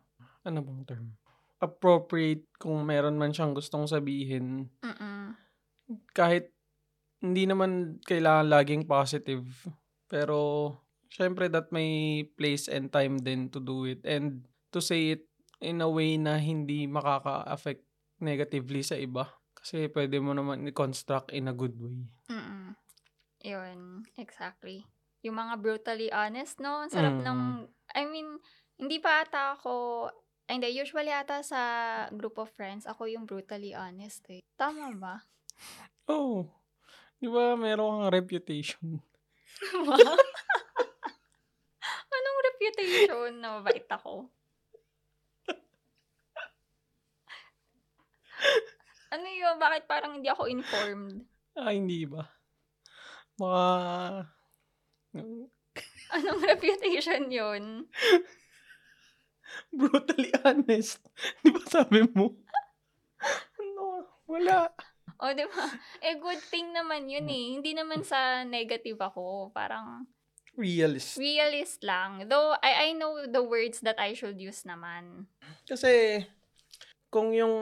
ano 0.48 0.60
bang 0.64 0.82
term? 0.88 1.08
Appropriate 1.58 2.46
kung 2.62 2.86
meron 2.86 3.18
man 3.18 3.34
siyang 3.34 3.58
gustong 3.58 3.90
sabihin. 3.90 4.70
Mm-mm. 4.86 5.34
Kahit 6.14 6.54
hindi 7.22 7.50
naman 7.50 7.98
kailangan 8.06 8.46
laging 8.46 8.84
positive. 8.86 9.46
Pero 10.06 10.70
syempre 11.10 11.50
that 11.50 11.74
may 11.74 12.24
place 12.38 12.70
and 12.70 12.94
time 12.94 13.18
din 13.18 13.50
to 13.50 13.58
do 13.58 13.90
it. 13.90 14.06
And 14.06 14.46
to 14.70 14.80
say 14.84 15.18
it 15.18 15.26
in 15.58 15.82
a 15.82 15.90
way 15.90 16.22
na 16.22 16.38
hindi 16.38 16.86
makaka-affect 16.86 17.82
negatively 18.22 18.86
sa 18.86 18.94
iba. 18.98 19.26
Kasi 19.58 19.90
pwede 19.90 20.22
mo 20.22 20.38
naman 20.38 20.70
i-construct 20.70 21.34
in 21.34 21.50
a 21.50 21.56
good 21.58 21.74
way. 21.82 22.06
Mm-mm. 22.30 22.78
Yun, 23.42 24.06
exactly. 24.18 24.86
Yung 25.26 25.38
mga 25.42 25.58
brutally 25.58 26.14
honest, 26.14 26.62
no? 26.62 26.86
Ang 26.86 26.94
sarap 26.94 27.18
Mm. 27.18 27.26
ng, 27.26 27.42
I 27.98 28.06
mean, 28.06 28.38
hindi 28.78 29.02
pa 29.02 29.26
ata 29.26 29.58
ako, 29.58 30.06
ay, 30.48 30.56
hindi, 30.56 30.80
usually 30.80 31.12
ata 31.12 31.44
sa 31.44 31.60
group 32.16 32.40
of 32.40 32.48
friends, 32.56 32.88
ako 32.88 33.12
yung 33.12 33.28
brutally 33.28 33.76
honest 33.76 34.24
eh. 34.32 34.40
Tama 34.56 34.96
ba? 34.96 35.20
Oh, 36.08 36.48
di 37.20 37.28
ba 37.28 37.60
meron 37.60 38.00
kang 38.00 38.16
reputation? 38.16 39.04
Anong 42.16 42.40
reputation 42.48 43.44
na 43.44 43.60
mabait 43.60 43.84
ako? 43.92 44.32
ano 49.20 49.28
yun? 49.28 49.60
Bakit 49.60 49.84
parang 49.84 50.16
hindi 50.16 50.32
ako 50.32 50.48
informed? 50.48 51.28
Ah, 51.60 51.76
hindi 51.76 52.08
ba? 52.08 52.24
Baka... 53.36 54.32
Anong 56.16 56.40
reputation 56.40 57.28
yun? 57.28 57.84
Brutally 59.78 60.32
honest. 60.44 61.00
Di 61.44 61.50
ba 61.50 61.62
sabi 61.68 62.04
mo? 62.12 62.36
ano? 63.58 64.08
Wala. 64.28 64.72
O, 65.18 65.34
di 65.34 65.46
ba? 65.50 65.66
Eh, 66.04 66.20
good 66.22 66.38
thing 66.54 66.70
naman 66.78 67.10
yun 67.10 67.26
eh. 67.26 67.58
Hindi 67.58 67.74
naman 67.74 68.06
sa 68.06 68.46
negative 68.46 69.02
ako. 69.02 69.50
Parang 69.50 70.06
Realist. 70.58 71.22
realist 71.22 71.82
lang. 71.86 72.26
Though, 72.30 72.54
I, 72.62 72.90
I 72.90 72.98
know 72.98 73.26
the 73.30 73.42
words 73.46 73.82
that 73.86 73.98
I 74.02 74.14
should 74.18 74.42
use 74.42 74.66
naman. 74.66 75.30
Kasi, 75.70 76.22
kung 77.14 77.30
yung 77.34 77.54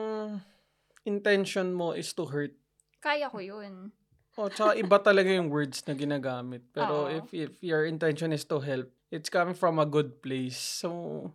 intention 1.04 1.76
mo 1.76 1.92
is 1.92 2.12
to 2.16 2.24
hurt, 2.28 2.56
Kaya 3.04 3.30
ko 3.30 3.38
yun. 3.38 3.92
oh, 4.36 4.50
tsaka 4.50 4.76
iba 4.76 4.98
talaga 4.98 5.30
yung 5.30 5.52
words 5.52 5.84
na 5.86 5.94
ginagamit. 5.94 6.64
Pero 6.74 7.06
Oo. 7.06 7.12
if, 7.12 7.30
if 7.32 7.52
your 7.62 7.86
intention 7.86 8.32
is 8.34 8.44
to 8.48 8.60
help, 8.60 8.90
it's 9.12 9.30
coming 9.30 9.54
from 9.56 9.78
a 9.78 9.86
good 9.86 10.24
place. 10.24 10.58
So, 10.58 11.32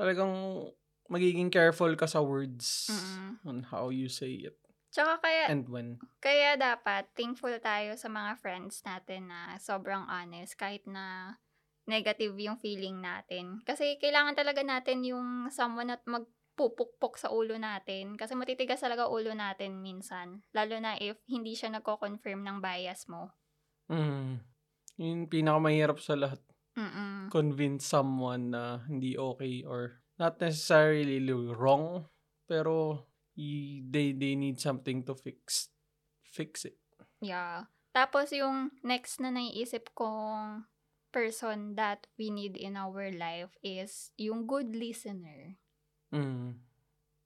talagang 0.00 0.32
magiging 1.12 1.52
careful 1.52 1.92
ka 1.92 2.08
sa 2.08 2.24
words 2.24 2.88
Mm-mm. 2.88 3.36
on 3.44 3.68
how 3.68 3.92
you 3.92 4.08
say 4.08 4.48
it 4.48 4.56
Tsaka 4.90 5.22
kaya, 5.22 5.46
and 5.46 5.70
when. 5.70 6.02
Kaya 6.18 6.58
dapat 6.58 7.06
thankful 7.14 7.54
tayo 7.62 7.94
sa 7.94 8.10
mga 8.10 8.42
friends 8.42 8.82
natin 8.82 9.30
na 9.30 9.54
sobrang 9.62 10.02
honest 10.10 10.58
kahit 10.58 10.82
na 10.82 11.38
negative 11.86 12.34
yung 12.34 12.58
feeling 12.58 12.98
natin. 12.98 13.62
Kasi 13.62 14.02
kailangan 14.02 14.34
talaga 14.34 14.66
natin 14.66 15.06
yung 15.06 15.46
someone 15.54 15.94
at 15.94 16.02
magpupukpok 16.10 17.22
sa 17.22 17.30
ulo 17.30 17.54
natin. 17.54 18.18
Kasi 18.18 18.34
matitigas 18.34 18.82
talaga 18.82 19.06
ulo 19.06 19.30
natin 19.30 19.78
minsan. 19.78 20.42
Lalo 20.50 20.74
na 20.82 20.98
if 20.98 21.22
hindi 21.30 21.54
siya 21.54 21.70
nagko-confirm 21.78 22.42
ng 22.42 22.58
bias 22.58 23.06
mo. 23.06 23.30
Mm. 23.86 24.42
Yung 24.98 25.30
pinakamahirap 25.30 26.02
sa 26.02 26.18
lahat. 26.18 26.42
Mm-mm. 26.78 27.30
convince 27.34 27.86
someone 27.86 28.54
na 28.54 28.82
hindi 28.86 29.18
okay 29.18 29.66
or 29.66 30.00
not 30.20 30.38
necessarily 30.38 31.18
wrong, 31.32 32.06
pero 32.46 33.06
y- 33.34 33.82
they 33.88 34.12
they 34.12 34.36
need 34.36 34.60
something 34.60 35.02
to 35.02 35.16
fix 35.16 35.72
fix 36.22 36.64
it. 36.68 36.78
Yeah. 37.18 37.68
Tapos 37.90 38.30
yung 38.30 38.70
next 38.86 39.18
na 39.18 39.34
naiisip 39.34 39.90
kong 39.98 40.70
person 41.10 41.74
that 41.74 42.06
we 42.14 42.30
need 42.30 42.54
in 42.54 42.78
our 42.78 43.10
life 43.10 43.50
is 43.66 44.14
yung 44.14 44.46
good 44.46 44.72
listener. 44.78 45.58
Mm. 46.14 46.62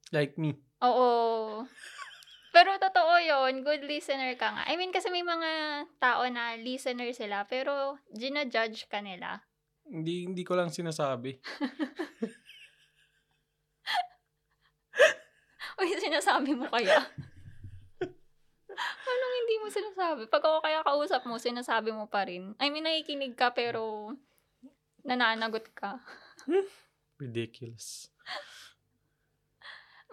Like 0.09 0.41
me. 0.41 0.57
Oo. 0.81 1.65
Yon 3.25 3.65
good 3.65 3.89
listener 3.89 4.37
ka 4.37 4.53
nga. 4.53 4.69
I 4.69 4.77
mean, 4.77 4.93
kasi 4.93 5.09
may 5.09 5.25
mga 5.25 5.85
tao 5.97 6.29
na 6.29 6.61
listener 6.61 7.09
sila, 7.17 7.49
pero 7.49 7.97
gina-judge 8.13 8.85
ka 8.93 9.01
nila. 9.01 9.41
Hindi 9.89 10.29
hindi 10.29 10.45
ko 10.45 10.53
lang 10.57 10.73
sinasabi. 10.73 11.41
Uy, 15.81 15.91
sinasabi 15.99 16.55
mo 16.55 16.71
kaya? 16.71 17.03
Anong 19.11 19.35
hindi 19.43 19.57
mo 19.59 19.67
sinasabi? 19.69 20.31
Pag 20.31 20.45
ako 20.47 20.63
kaya 20.63 20.87
kausap 20.87 21.27
mo, 21.27 21.37
sinasabi 21.37 21.91
mo 21.91 22.07
pa 22.07 22.25
rin. 22.25 22.55
I 22.63 22.71
mean, 22.71 22.87
nakikinig 22.87 23.35
ka, 23.35 23.51
pero 23.51 24.15
nananagot 25.03 25.75
ka. 25.75 25.99
Ridiculous. 27.23 28.15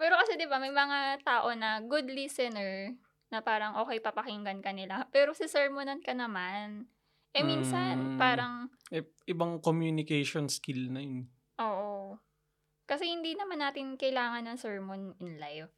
Pero 0.02 0.18
kasi 0.18 0.34
'di 0.34 0.50
ba 0.50 0.58
may 0.58 0.74
mga 0.74 1.22
tao 1.22 1.54
na 1.54 1.78
good 1.78 2.10
listener 2.10 2.90
na 3.30 3.38
parang 3.38 3.78
okay 3.78 4.02
papakinggan 4.02 4.58
ka 4.58 4.74
nila. 4.74 5.06
Pero 5.14 5.30
si 5.30 5.46
sermonan 5.46 6.02
ka 6.02 6.10
naman. 6.10 6.90
Eh 7.30 7.46
minsan 7.46 8.18
Mm. 8.18 8.18
parang 8.18 8.66
I- 8.90 9.06
ibang 9.30 9.62
communication 9.62 10.50
skill 10.50 10.90
na 10.90 11.00
yun. 11.06 11.30
oo. 11.62 12.18
Kasi 12.82 13.06
hindi 13.06 13.38
naman 13.38 13.62
natin 13.62 13.94
kailangan 13.94 14.42
ng 14.42 14.58
sermon 14.58 15.14
in 15.22 15.38
life. 15.38 15.70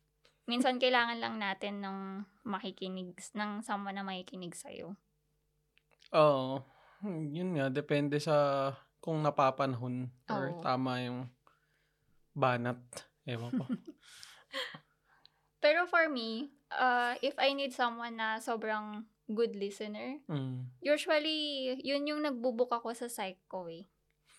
Minsan 0.48 0.80
kailangan 0.80 1.20
lang 1.20 1.36
natin 1.36 1.84
ng 1.84 1.98
makikinig 2.48 3.12
ng 3.36 3.60
someone 3.60 3.94
na 4.00 4.02
makikinig 4.02 4.56
sa 4.56 4.72
Oo. 6.16 6.64
Hmm, 7.04 7.28
Yun 7.28 7.60
nga, 7.60 7.68
depende 7.68 8.16
sa 8.18 8.72
kung 9.04 9.20
napapanahon 9.20 10.08
or 10.32 10.56
Oo. 10.56 10.60
tama 10.64 11.04
yung 11.04 11.28
banat. 12.32 12.80
Ewan 13.24 13.50
ko. 13.56 13.64
Pero 15.64 15.88
for 15.88 16.08
me, 16.12 16.52
uh, 16.70 17.16
if 17.24 17.32
I 17.40 17.56
need 17.56 17.72
someone 17.72 18.20
na 18.20 18.36
sobrang 18.36 19.08
good 19.24 19.56
listener, 19.56 20.20
Mm. 20.28 20.68
usually 20.84 21.72
yun 21.80 22.04
yung 22.04 22.20
nagbubook 22.20 22.68
ako 22.68 22.92
sa 22.92 23.08
psych 23.08 23.40
ko 23.48 23.64
eh. 23.72 23.88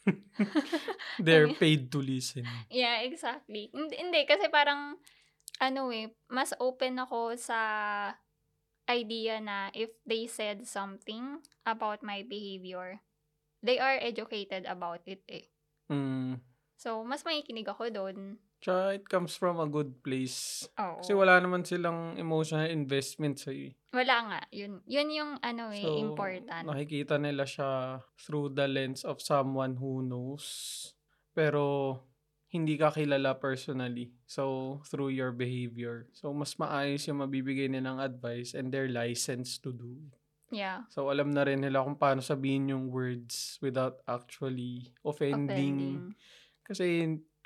They're 1.25 1.49
paid 1.57 1.89
to 1.89 1.99
listen. 2.01 2.45
Yeah, 2.69 3.01
exactly. 3.01 3.73
Hindi, 3.73 3.97
hindi 3.97 4.21
kasi 4.29 4.53
parang 4.53 5.01
ano 5.57 5.89
eh, 5.89 6.13
mas 6.29 6.53
open 6.61 7.01
ako 7.01 7.33
sa 7.33 7.57
idea 8.85 9.41
na 9.41 9.73
if 9.73 9.89
they 10.05 10.29
said 10.29 10.69
something 10.69 11.41
about 11.65 12.05
my 12.05 12.21
behavior, 12.21 13.01
they 13.65 13.81
are 13.81 13.97
educated 13.97 14.69
about 14.69 15.01
it 15.09 15.25
eh. 15.25 15.49
Mm. 15.89 16.37
So, 16.77 17.01
mas 17.01 17.25
makikinig 17.25 17.65
ako 17.65 17.89
doon. 17.89 18.37
Tsaka 18.65 18.97
it 18.97 19.05
comes 19.05 19.37
from 19.37 19.61
a 19.61 19.69
good 19.69 20.01
place. 20.01 20.65
Oo. 20.81 20.97
Kasi 21.05 21.13
wala 21.13 21.37
naman 21.37 21.61
silang 21.61 22.17
emotional 22.17 22.65
investment 22.65 23.37
sa 23.37 23.53
iyo. 23.53 23.77
Wala 23.93 24.15
nga. 24.25 24.39
Yun, 24.49 24.81
yun 24.89 25.09
yung 25.13 25.31
ano 25.37 25.69
eh, 25.69 25.85
So, 25.85 26.01
important. 26.01 26.65
nakikita 26.65 27.21
nila 27.21 27.45
siya 27.45 28.01
through 28.17 28.57
the 28.57 28.65
lens 28.65 29.05
of 29.05 29.21
someone 29.21 29.77
who 29.77 30.01
knows. 30.01 30.89
Pero, 31.37 31.93
hindi 32.49 32.73
ka 32.73 32.89
kilala 32.89 33.37
personally. 33.37 34.17
So, 34.25 34.81
through 34.89 35.13
your 35.13 35.29
behavior. 35.29 36.09
So, 36.17 36.33
mas 36.33 36.57
maayos 36.57 37.05
yung 37.05 37.21
mabibigay 37.21 37.69
nilang 37.69 38.01
advice 38.01 38.57
and 38.57 38.73
they're 38.73 38.89
licensed 38.89 39.61
to 39.61 39.77
do 39.77 39.93
it. 39.93 40.17
Yeah. 40.49 40.89
So, 40.89 41.13
alam 41.13 41.37
na 41.37 41.45
rin 41.45 41.61
nila 41.61 41.85
kung 41.85 42.01
paano 42.01 42.25
sabihin 42.25 42.73
yung 42.73 42.89
words 42.89 43.61
without 43.61 44.01
actually 44.09 44.89
offending. 45.05 45.45
Offending. 45.53 45.97
Kasi, 46.65 46.85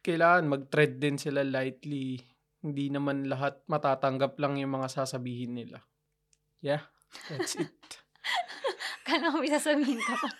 kailangan 0.01 0.49
mag-tread 0.49 0.99
din 0.99 1.17
sila 1.19 1.43
lightly. 1.43 2.19
Hindi 2.59 2.91
naman 2.91 3.27
lahat 3.31 3.63
matatanggap 3.71 4.35
lang 4.39 4.59
yung 4.59 4.75
mga 4.75 4.91
sasabihin 4.91 5.55
nila. 5.55 5.79
Yeah, 6.59 6.83
that's 7.31 7.55
it. 7.55 7.71
Kala 9.07 9.31
ko 9.31 9.39
may 9.39 9.51
sasabihin 9.51 10.03
ka 10.03 10.15
pa. 10.19 10.29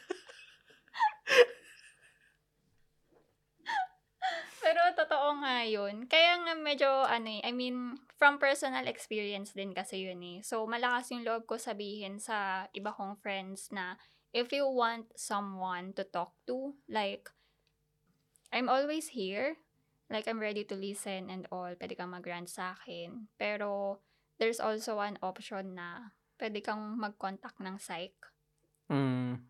Pero 4.59 4.81
totoo 4.93 5.39
nga 5.41 5.63
yun. 5.63 6.05
Kaya 6.05 6.43
nga 6.43 6.53
medyo, 6.53 7.07
ano 7.07 7.39
eh, 7.39 7.41
I 7.41 7.55
mean, 7.55 7.95
from 8.19 8.37
personal 8.37 8.85
experience 8.85 9.55
din 9.55 9.71
kasi 9.73 10.05
yun 10.05 10.21
eh. 10.21 10.43
So, 10.43 10.67
malakas 10.67 11.09
yung 11.15 11.23
loob 11.23 11.47
ko 11.47 11.55
sabihin 11.55 12.19
sa 12.19 12.67
iba 12.75 12.91
kong 12.91 13.17
friends 13.23 13.71
na 13.71 13.95
if 14.35 14.53
you 14.53 14.67
want 14.69 15.09
someone 15.15 15.95
to 15.95 16.03
talk 16.05 16.35
to, 16.45 16.75
like, 16.91 17.31
I'm 18.51 18.67
always 18.67 19.13
here. 19.13 19.57
Like, 20.09 20.25
I'm 20.25 20.41
ready 20.41 20.65
to 20.65 20.75
listen 20.75 21.29
and 21.29 21.45
all. 21.53 21.69
Pwede 21.77 21.93
kang 21.93 22.09
mag-rant 22.09 22.49
sa 22.49 22.73
akin. 22.73 23.29
Pero, 23.37 24.01
there's 24.41 24.57
also 24.57 24.97
an 25.03 25.21
option 25.21 25.77
na 25.77 26.15
pwede 26.41 26.63
kang 26.65 26.97
mag-contact 26.97 27.61
ng 27.61 27.77
psych. 27.77 28.17
Mm. 28.89 29.43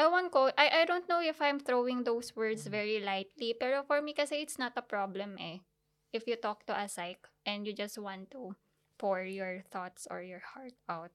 Ewan 0.00 0.32
ko, 0.32 0.48
I, 0.56 0.82
I 0.82 0.84
don't 0.88 1.04
know 1.06 1.20
if 1.20 1.38
I'm 1.44 1.60
throwing 1.60 2.02
those 2.02 2.32
words 2.32 2.64
very 2.66 3.04
lightly, 3.04 3.52
pero 3.52 3.84
for 3.84 4.00
me 4.00 4.16
kasi 4.16 4.40
it's 4.40 4.56
not 4.56 4.72
a 4.74 4.82
problem 4.82 5.36
eh. 5.36 5.60
If 6.10 6.24
you 6.24 6.40
talk 6.40 6.64
to 6.66 6.74
a 6.74 6.88
psych 6.88 7.28
and 7.44 7.68
you 7.68 7.76
just 7.76 8.00
want 8.00 8.32
to 8.32 8.56
pour 8.96 9.22
your 9.22 9.62
thoughts 9.68 10.08
or 10.08 10.24
your 10.24 10.40
heart 10.40 10.74
out. 10.88 11.12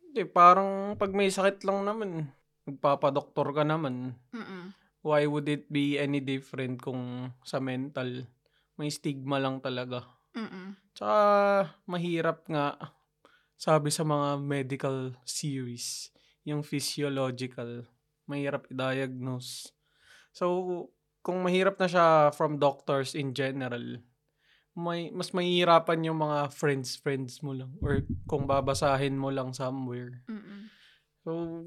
Hindi, 0.00 0.24
parang 0.24 0.96
pag 0.96 1.12
may 1.12 1.28
sakit 1.28 1.62
lang 1.68 1.84
naman, 1.84 2.32
magpapadoktor 2.64 3.52
ka 3.52 3.62
naman. 3.66 4.16
Mm-mm. 4.32 4.72
Why 5.08 5.24
would 5.24 5.48
it 5.48 5.72
be 5.72 5.96
any 5.96 6.20
different 6.20 6.84
kung 6.84 7.32
sa 7.40 7.56
mental? 7.64 8.28
May 8.76 8.92
stigma 8.92 9.40
lang 9.40 9.64
talaga. 9.64 10.04
Mm-mm. 10.36 10.76
Tsaka 10.92 11.18
mahirap 11.88 12.44
nga, 12.52 12.76
sabi 13.56 13.88
sa 13.88 14.04
mga 14.04 14.36
medical 14.36 15.16
series, 15.24 16.12
yung 16.44 16.60
physiological, 16.60 17.88
mahirap 18.28 18.68
i-diagnose. 18.68 19.72
So, 20.36 20.92
kung 21.24 21.40
mahirap 21.40 21.80
na 21.80 21.88
siya 21.88 22.06
from 22.36 22.60
doctors 22.60 23.16
in 23.16 23.32
general, 23.32 24.04
may, 24.78 25.10
mas 25.10 25.34
mahihirapan 25.34 26.06
yung 26.06 26.22
mga 26.22 26.54
friends-friends 26.54 27.42
mo 27.42 27.50
lang 27.56 27.74
or 27.82 28.06
kung 28.30 28.46
babasahin 28.46 29.18
mo 29.18 29.32
lang 29.34 29.50
somewhere. 29.50 30.22
Mm-mm. 30.30 30.70
So, 31.28 31.60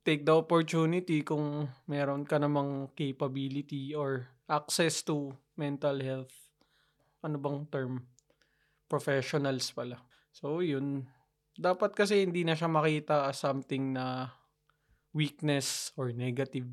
take 0.00 0.24
the 0.24 0.32
opportunity 0.32 1.20
kung 1.20 1.68
meron 1.84 2.24
ka 2.24 2.40
namang 2.40 2.88
capability 2.96 3.92
or 3.92 4.24
access 4.48 5.04
to 5.04 5.36
mental 5.60 6.00
health. 6.00 6.32
Ano 7.20 7.36
bang 7.36 7.68
term? 7.68 8.08
Professionals 8.88 9.68
pala. 9.76 10.00
So, 10.32 10.64
yun. 10.64 11.04
Dapat 11.52 11.92
kasi 11.92 12.24
hindi 12.24 12.48
na 12.48 12.56
siya 12.56 12.72
makita 12.72 13.28
as 13.28 13.36
something 13.44 13.92
na 13.92 14.32
weakness 15.12 15.92
or 16.00 16.16
negative. 16.16 16.72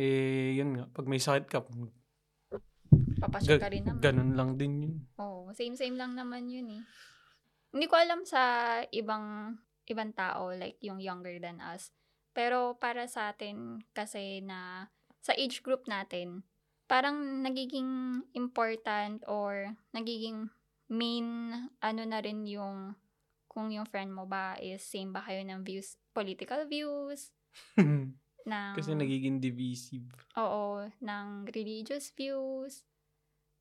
Eh, 0.00 0.56
yun 0.56 0.80
nga. 0.80 0.84
Pag 0.88 1.12
may 1.12 1.20
sakit 1.20 1.44
ka, 1.44 1.60
Papasya 3.20 3.60
Ga- 3.60 3.68
ka 3.68 3.68
rin 3.68 3.84
naman. 3.84 4.00
ganun 4.00 4.32
lang 4.32 4.50
din 4.56 4.72
yun. 4.80 4.94
Oo, 5.20 5.52
same-same 5.52 5.92
lang 5.92 6.16
naman 6.16 6.48
yun 6.48 6.72
eh. 6.72 6.82
Hindi 7.76 7.84
ko 7.84 8.00
alam 8.00 8.24
sa 8.24 8.40
ibang 8.96 9.52
ibang 9.90 10.12
tao, 10.14 10.52
like 10.54 10.78
yung 10.84 11.00
younger 11.02 11.36
than 11.40 11.58
us. 11.60 11.90
Pero 12.36 12.78
para 12.78 13.08
sa 13.10 13.34
atin 13.34 13.82
kasi 13.96 14.44
na 14.44 14.92
sa 15.18 15.34
age 15.34 15.60
group 15.64 15.90
natin, 15.90 16.46
parang 16.88 17.44
nagiging 17.44 18.22
important 18.32 19.20
or 19.28 19.76
nagiging 19.92 20.48
main 20.88 21.52
ano 21.84 22.02
na 22.08 22.18
rin 22.24 22.48
yung 22.48 22.96
kung 23.48 23.68
yung 23.68 23.84
friend 23.84 24.14
mo 24.14 24.24
ba 24.24 24.56
is 24.56 24.80
same 24.80 25.12
ba 25.12 25.20
kayo 25.20 25.44
ng 25.44 25.66
views, 25.66 25.98
political 26.14 26.64
views, 26.64 27.34
ng 28.48 28.72
kasi 28.76 28.94
nagiging 28.94 29.42
divisive. 29.42 30.08
Oo, 30.38 30.88
ng 31.02 31.50
religious 31.52 32.14
views. 32.14 32.86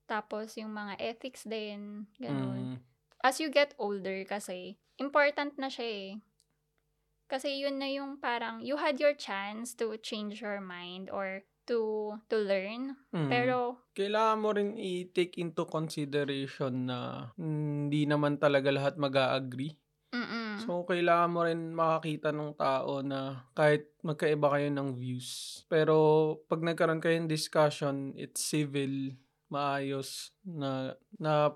Tapos 0.07 0.55
yung 0.55 0.71
mga 0.71 0.95
ethics 1.03 1.43
din, 1.43 2.07
ganun. 2.15 2.79
Mm. 2.79 2.96
As 3.25 3.41
you 3.41 3.49
get 3.49 3.73
older 3.82 4.23
kasi, 4.25 4.77
important 5.01 5.58
na 5.58 5.67
siya 5.67 5.88
eh. 5.88 6.10
Kasi 7.27 7.60
yun 7.60 7.75
na 7.82 7.91
yung 7.91 8.23
parang, 8.23 8.63
you 8.63 8.80
had 8.80 9.01
your 9.03 9.12
chance 9.12 9.75
to 9.75 9.91
change 9.99 10.39
your 10.39 10.63
mind 10.63 11.12
or 11.12 11.43
to 11.67 12.15
to 12.32 12.38
learn. 12.39 12.95
Mm. 13.12 13.27
Pero, 13.27 13.58
kailangan 13.91 14.39
mo 14.39 14.49
rin 14.56 14.71
i-take 14.80 15.36
into 15.36 15.67
consideration 15.67 16.88
na 16.88 17.30
hindi 17.36 18.08
naman 18.08 18.39
talaga 18.39 18.71
lahat 18.71 18.95
mag 18.95 19.13
agree 19.17 19.75
mm 20.15 20.63
So, 20.65 20.84
kailangan 20.88 21.30
mo 21.30 21.45
rin 21.45 21.75
makakita 21.75 22.34
ng 22.34 22.58
tao 22.58 23.06
na 23.06 23.45
kahit 23.53 23.93
magkaiba 24.01 24.47
kayo 24.58 24.67
ng 24.73 24.89
views. 24.97 25.62
Pero, 25.69 25.95
pag 26.49 26.65
nagkaroon 26.65 27.03
kayo 27.03 27.13
ng 27.21 27.30
discussion, 27.30 28.17
it's 28.17 28.41
civil, 28.41 29.13
maayos, 29.53 30.34
na, 30.41 30.97
na 31.21 31.53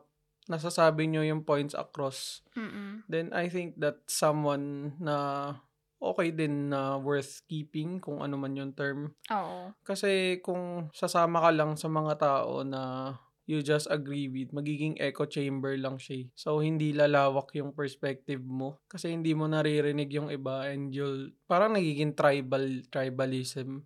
nasasabi 0.47 1.09
nyo 1.09 1.21
yung 1.21 1.43
points 1.43 1.77
across. 1.77 2.41
mm 2.55 3.05
Then, 3.11 3.29
I 3.35 3.51
think 3.51 3.77
that 3.83 4.01
someone 4.07 4.95
na 4.97 5.15
okay 6.01 6.33
din 6.33 6.73
na 6.73 6.97
worth 6.97 7.45
keeping 7.45 8.01
kung 8.01 8.25
ano 8.25 8.39
man 8.39 8.57
yung 8.57 8.73
term. 8.73 9.13
Oo. 9.29 9.75
Kasi 9.85 10.41
kung 10.41 10.89
sasama 10.95 11.43
ka 11.45 11.51
lang 11.53 11.77
sa 11.77 11.85
mga 11.91 12.13
tao 12.17 12.65
na 12.65 13.13
you 13.49 13.59
just 13.59 13.89
agree 13.91 14.31
with, 14.31 14.55
magiging 14.55 14.95
echo 15.01 15.27
chamber 15.27 15.75
lang 15.75 15.99
siya. 15.99 16.23
eh. 16.23 16.25
So, 16.39 16.63
hindi 16.63 16.95
lalawak 16.95 17.51
yung 17.59 17.75
perspective 17.75 18.39
mo. 18.39 18.79
Kasi 18.87 19.11
hindi 19.11 19.35
mo 19.35 19.43
naririnig 19.49 20.07
yung 20.13 20.31
iba 20.31 20.71
and 20.71 20.95
you'll, 20.95 21.35
parang 21.51 21.75
nagiging 21.75 22.15
tribal, 22.15 22.63
tribalism. 22.87 23.83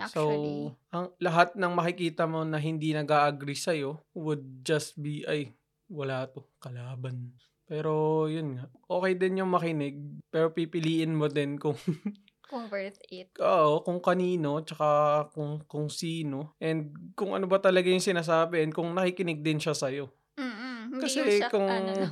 Mm, 0.00 0.08
So, 0.08 0.22
actually. 0.24 0.72
ang 0.90 1.06
lahat 1.20 1.48
ng 1.54 1.72
makikita 1.76 2.24
mo 2.24 2.40
na 2.42 2.56
hindi 2.56 2.96
nag-agree 2.96 3.56
sa'yo 3.58 4.00
would 4.16 4.64
just 4.64 4.96
be, 4.96 5.22
ay, 5.28 5.52
wala 5.92 6.24
to, 6.32 6.48
kalaban. 6.56 7.36
Pero, 7.68 8.24
yun 8.26 8.58
nga. 8.58 8.66
Okay 8.88 9.12
din 9.14 9.44
yung 9.44 9.52
makinig, 9.52 10.00
pero 10.32 10.50
pipiliin 10.50 11.14
mo 11.14 11.28
din 11.28 11.54
kung, 11.60 11.76
kung 12.50 12.66
worth 12.66 12.98
it. 13.14 13.30
oo, 13.38 13.84
kung 13.86 14.00
kanino, 14.02 14.58
tsaka 14.66 14.88
kung, 15.30 15.62
kung 15.70 15.86
sino, 15.86 16.58
and 16.58 16.90
kung 17.14 17.36
ano 17.36 17.46
ba 17.46 17.62
talaga 17.62 17.86
yung 17.86 18.02
sinasabi, 18.02 18.64
and 18.66 18.74
kung 18.74 18.90
nakikinig 18.90 19.38
din 19.44 19.62
siya 19.62 19.76
sa'yo. 19.76 20.10
Mm-mm. 20.34 20.98
Kasi 20.98 21.44
sa, 21.44 21.46
kung 21.52 21.68
ano 21.68 22.10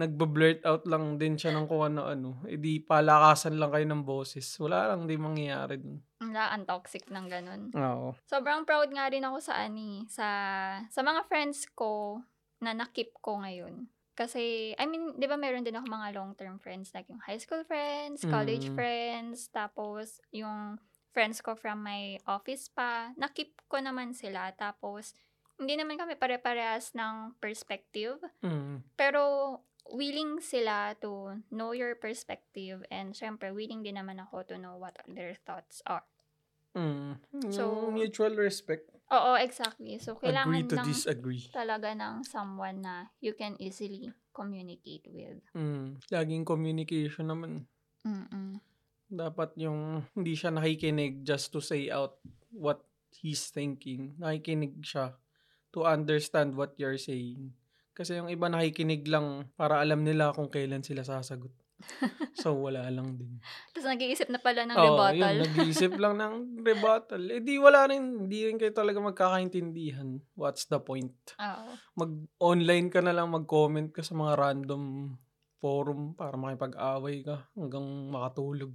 lang. 0.00 0.08
nagbe-blurt 0.08 0.64
out 0.64 0.88
lang 0.88 1.20
din 1.20 1.36
siya 1.36 1.52
ng 1.52 1.68
kung 1.68 1.92
ano-ano, 1.92 2.40
edi 2.48 2.80
palakasan 2.80 3.60
lang 3.60 3.68
kayo 3.68 3.84
ng 3.84 4.02
boses. 4.02 4.48
Wala 4.56 4.96
lang 4.96 5.04
din 5.04 5.20
mangyayari 5.20 5.76
dun. 5.76 6.00
Wala, 6.18 6.48
ang 6.56 6.64
toxic 6.64 7.04
ng 7.12 7.26
ganun. 7.28 7.62
Oo. 7.76 8.16
Sobrang 8.24 8.64
proud 8.64 8.88
nga 8.88 9.12
rin 9.12 9.24
ako 9.24 9.38
sa 9.44 9.60
ani, 9.60 10.08
sa 10.08 10.26
sa 10.88 11.00
mga 11.04 11.28
friends 11.28 11.68
ko 11.72 12.24
na 12.60 12.72
nakip 12.72 13.12
ko 13.20 13.40
ngayon. 13.40 13.84
Kasi, 14.12 14.76
I 14.76 14.84
mean, 14.84 15.16
di 15.16 15.24
ba 15.24 15.40
meron 15.40 15.64
din 15.64 15.76
ako 15.76 15.88
mga 15.88 16.12
long-term 16.12 16.60
friends, 16.60 16.92
like 16.92 17.08
yung 17.08 17.24
high 17.24 17.40
school 17.40 17.64
friends, 17.64 18.20
college 18.28 18.68
Mm. 18.68 18.76
friends, 18.76 19.48
tapos 19.48 20.20
yung 20.28 20.76
friends 21.16 21.40
ko 21.40 21.56
from 21.56 21.80
my 21.80 22.20
office 22.28 22.68
pa, 22.68 23.16
nakip 23.16 23.56
ko 23.64 23.80
naman 23.80 24.12
sila. 24.12 24.52
Tapos, 24.52 25.16
hindi 25.56 25.72
naman 25.80 25.96
kami 25.96 26.20
pare-parehas 26.20 26.92
ng 26.92 27.32
perspective, 27.40 28.20
Mm. 28.44 28.84
pero 28.92 29.56
willing 29.88 30.40
sila 30.44 30.92
to 31.00 31.40
know 31.48 31.72
your 31.72 31.96
perspective 31.96 32.84
and 32.92 33.16
syempre 33.16 33.48
willing 33.54 33.80
din 33.80 33.96
naman 33.96 34.20
ako 34.20 34.44
to 34.44 34.54
know 34.60 34.76
what 34.76 34.98
their 35.08 35.32
thoughts 35.46 35.80
are. 35.88 36.04
Mm. 36.76 37.18
So, 37.50 37.90
mutual 37.90 38.38
respect. 38.38 38.86
Oo, 39.10 39.34
exactly. 39.34 39.98
So, 39.98 40.14
kailangan 40.14 40.54
Agree 40.54 40.70
to 40.70 40.76
lang 40.78 40.86
disagree. 40.86 41.44
talaga 41.50 41.90
ng 41.90 42.22
someone 42.22 42.78
na 42.78 43.10
you 43.18 43.34
can 43.34 43.58
easily 43.58 44.14
communicate 44.30 45.02
with. 45.10 45.42
Mm. 45.50 45.98
Laging 46.14 46.46
communication 46.46 47.26
naman. 47.26 47.66
Mm-mm. 48.06 48.62
Dapat 49.10 49.58
yung 49.58 50.06
hindi 50.14 50.38
siya 50.38 50.54
nakikinig 50.54 51.26
just 51.26 51.50
to 51.50 51.58
say 51.58 51.90
out 51.90 52.22
what 52.54 52.86
he's 53.10 53.50
thinking. 53.50 54.14
Nakikinig 54.22 54.78
siya 54.86 55.18
to 55.74 55.82
understand 55.82 56.54
what 56.54 56.78
you're 56.78 56.98
saying. 56.98 57.50
Kasi 57.94 58.16
yung 58.22 58.30
iba 58.30 58.46
nakikinig 58.48 59.04
lang 59.10 59.50
para 59.58 59.82
alam 59.82 60.00
nila 60.06 60.32
kung 60.32 60.48
kailan 60.48 60.80
sila 60.82 61.02
sasagot. 61.02 61.50
so, 62.36 62.52
wala 62.54 62.84
lang 62.92 63.16
din. 63.16 63.40
Tapos 63.74 63.88
nag-iisip 63.88 64.28
na 64.28 64.38
pala 64.40 64.68
ng 64.68 64.76
Oo, 64.76 64.84
rebuttal. 64.86 65.16
yun, 65.16 65.40
nag-iisip 65.44 65.92
lang 65.96 66.14
ng 66.20 66.34
rebuttal. 66.68 67.22
Eh 67.32 67.40
di 67.40 67.56
wala 67.56 67.88
rin, 67.88 68.28
di 68.28 68.46
rin 68.46 68.56
kayo 68.60 68.72
talaga 68.72 69.00
magkakaintindihan. 69.00 70.20
What's 70.36 70.68
the 70.68 70.78
point? 70.78 71.16
Oo. 71.40 71.72
Mag-online 71.96 72.88
ka 72.92 73.00
na 73.00 73.12
lang, 73.16 73.32
mag-comment 73.32 73.90
ka 73.90 74.04
sa 74.04 74.14
mga 74.14 74.36
random 74.38 75.16
forum 75.60 76.16
para 76.16 76.34
makipag-away 76.40 77.20
ka 77.20 77.48
hanggang 77.52 77.84
makatulog. 78.08 78.72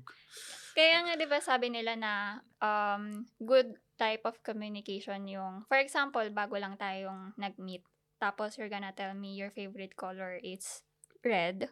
Kaya 0.77 1.07
nga 1.07 1.13
'di 1.15 1.25
ba 1.25 1.39
sabi 1.41 1.71
nila 1.71 1.95
na 1.97 2.13
um 2.61 3.23
good 3.41 3.73
type 3.95 4.21
of 4.27 4.37
communication 4.43 5.23
yung 5.25 5.63
for 5.65 5.79
example, 5.79 6.23
bago 6.35 6.59
lang 6.59 6.75
tayong 6.75 7.31
nag-meet. 7.39 7.81
Tapos 8.21 8.57
you're 8.57 8.71
gonna 8.71 8.95
tell 8.95 9.13
me 9.13 9.35
your 9.35 9.51
favorite 9.51 9.95
color 9.99 10.39
is 10.41 10.83
red. 11.21 11.69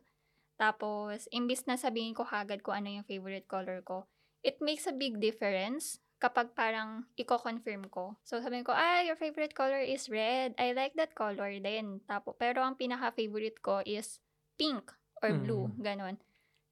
Tapos 0.59 1.25
imbis 1.33 1.65
na 1.65 1.79
sabihin 1.79 2.13
ko 2.13 2.23
kagad 2.27 2.61
kung 2.61 2.77
ano 2.77 3.01
yung 3.01 3.07
favorite 3.07 3.47
color 3.49 3.81
ko, 3.81 4.05
it 4.45 4.59
makes 4.59 4.85
a 4.85 4.95
big 4.95 5.17
difference 5.17 5.99
kapag 6.21 6.55
parang 6.55 7.03
i-confirm 7.19 7.91
ko. 7.91 8.15
So 8.23 8.39
sabihin 8.39 8.63
ko, 8.63 8.71
ah, 8.71 9.03
your 9.03 9.19
favorite 9.19 9.51
color 9.51 9.83
is 9.83 10.07
red. 10.07 10.55
I 10.55 10.71
like 10.71 10.95
that 10.95 11.11
color 11.15 11.51
din. 11.59 11.99
Tapo, 12.07 12.31
pero 12.39 12.63
ang 12.63 12.79
pinaka-favorite 12.79 13.59
ko 13.59 13.83
is 13.83 14.23
pink 14.55 14.87
or 15.19 15.35
blue. 15.35 15.67
Mm. 15.67 15.83
Ganon 15.83 16.15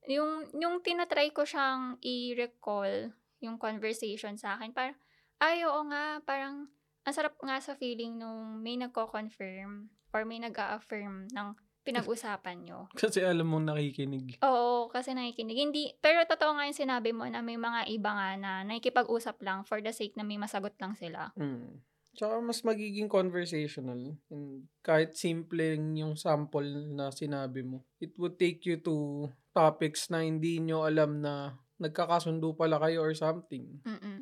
yung 0.10 0.49
yung 0.57 0.81
tinatry 0.81 1.29
ko 1.29 1.45
siyang 1.45 2.01
i-recall 2.01 3.13
yung 3.41 3.57
conversation 3.57 4.38
sa 4.38 4.57
akin, 4.57 4.69
parang, 4.73 4.97
ay, 5.41 5.65
oo 5.65 5.81
nga, 5.89 6.21
parang, 6.21 6.69
ang 7.05 7.13
sarap 7.13 7.33
nga 7.41 7.57
sa 7.57 7.73
feeling 7.73 8.21
nung 8.21 8.61
may 8.61 8.77
nagko-confirm 8.77 9.89
or 10.13 10.21
may 10.27 10.37
nag-a-affirm 10.37 11.27
ng 11.31 11.47
pinag-usapan 11.81 12.61
nyo. 12.61 12.85
Kasi 12.99 13.25
alam 13.25 13.49
mo 13.49 13.57
nakikinig. 13.57 14.37
Oo, 14.45 14.85
kasi 14.93 15.17
nakikinig. 15.17 15.57
Hindi, 15.57 15.83
pero 15.97 16.21
totoo 16.29 16.53
nga 16.53 16.69
yung 16.69 16.77
sinabi 16.77 17.09
mo 17.09 17.25
na 17.25 17.41
may 17.41 17.57
mga 17.57 17.89
iba 17.89 18.11
nga 18.13 18.29
na 18.37 18.51
nakikipag-usap 18.61 19.41
lang 19.41 19.65
for 19.65 19.81
the 19.81 19.89
sake 19.89 20.13
na 20.13 20.21
may 20.21 20.37
masagot 20.37 20.77
lang 20.77 20.93
sila. 20.93 21.33
Mm. 21.33 21.81
Tsaka 22.11 22.43
mas 22.43 22.59
magiging 22.61 23.07
conversational. 23.07 24.19
And 24.29 24.67
kahit 24.83 25.15
simple 25.15 25.79
yung 25.95 26.19
sample 26.19 26.91
na 26.91 27.09
sinabi 27.09 27.63
mo, 27.63 27.87
it 28.03 28.13
would 28.19 28.35
take 28.35 28.67
you 28.67 28.77
to 28.83 29.25
topics 29.55 30.11
na 30.11 30.21
hindi 30.21 30.59
nyo 30.59 30.83
alam 30.83 31.23
na 31.23 31.55
nagkakasundo 31.81 32.53
pala 32.53 32.77
kayo 32.77 33.01
or 33.01 33.15
something. 33.17 33.81
Mm-mm. 33.87 34.20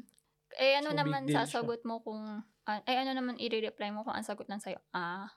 Eh, 0.59 0.75
ano 0.75 0.91
So, 0.91 0.97
naman 0.99 1.23
siya. 1.23 1.47
sasagot 1.47 1.87
mo 1.87 2.03
kung, 2.03 2.19
ah, 2.67 2.79
eh, 2.83 2.97
ano 2.99 3.15
naman 3.15 3.39
i-reply 3.39 3.95
mo 3.95 4.03
kung 4.03 4.11
ang 4.11 4.27
sagot 4.27 4.45
lang 4.51 4.59
sa'yo? 4.59 4.77
Ah, 4.91 5.31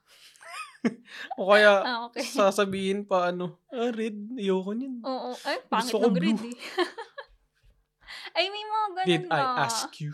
O 1.39 1.47
kaya, 1.47 1.79
ah 1.79 1.99
okay. 2.11 2.27
sasabihin 2.27 3.07
pa 3.07 3.31
ano, 3.31 3.63
ah, 3.71 3.87
red, 3.87 4.19
ayoko 4.35 4.75
niyan. 4.75 4.99
Oo. 4.99 5.31
Ay, 5.47 5.63
pangit 5.71 5.95
ng 5.95 6.11
red 6.19 6.39
eh. 6.43 6.57
Ay, 8.35 8.51
may 8.51 8.65
mga 8.67 8.87
ganun 8.99 9.07
Did 9.07 9.25
I 9.31 9.41
na. 9.47 9.63
ask 9.63 9.89
you? 10.03 10.11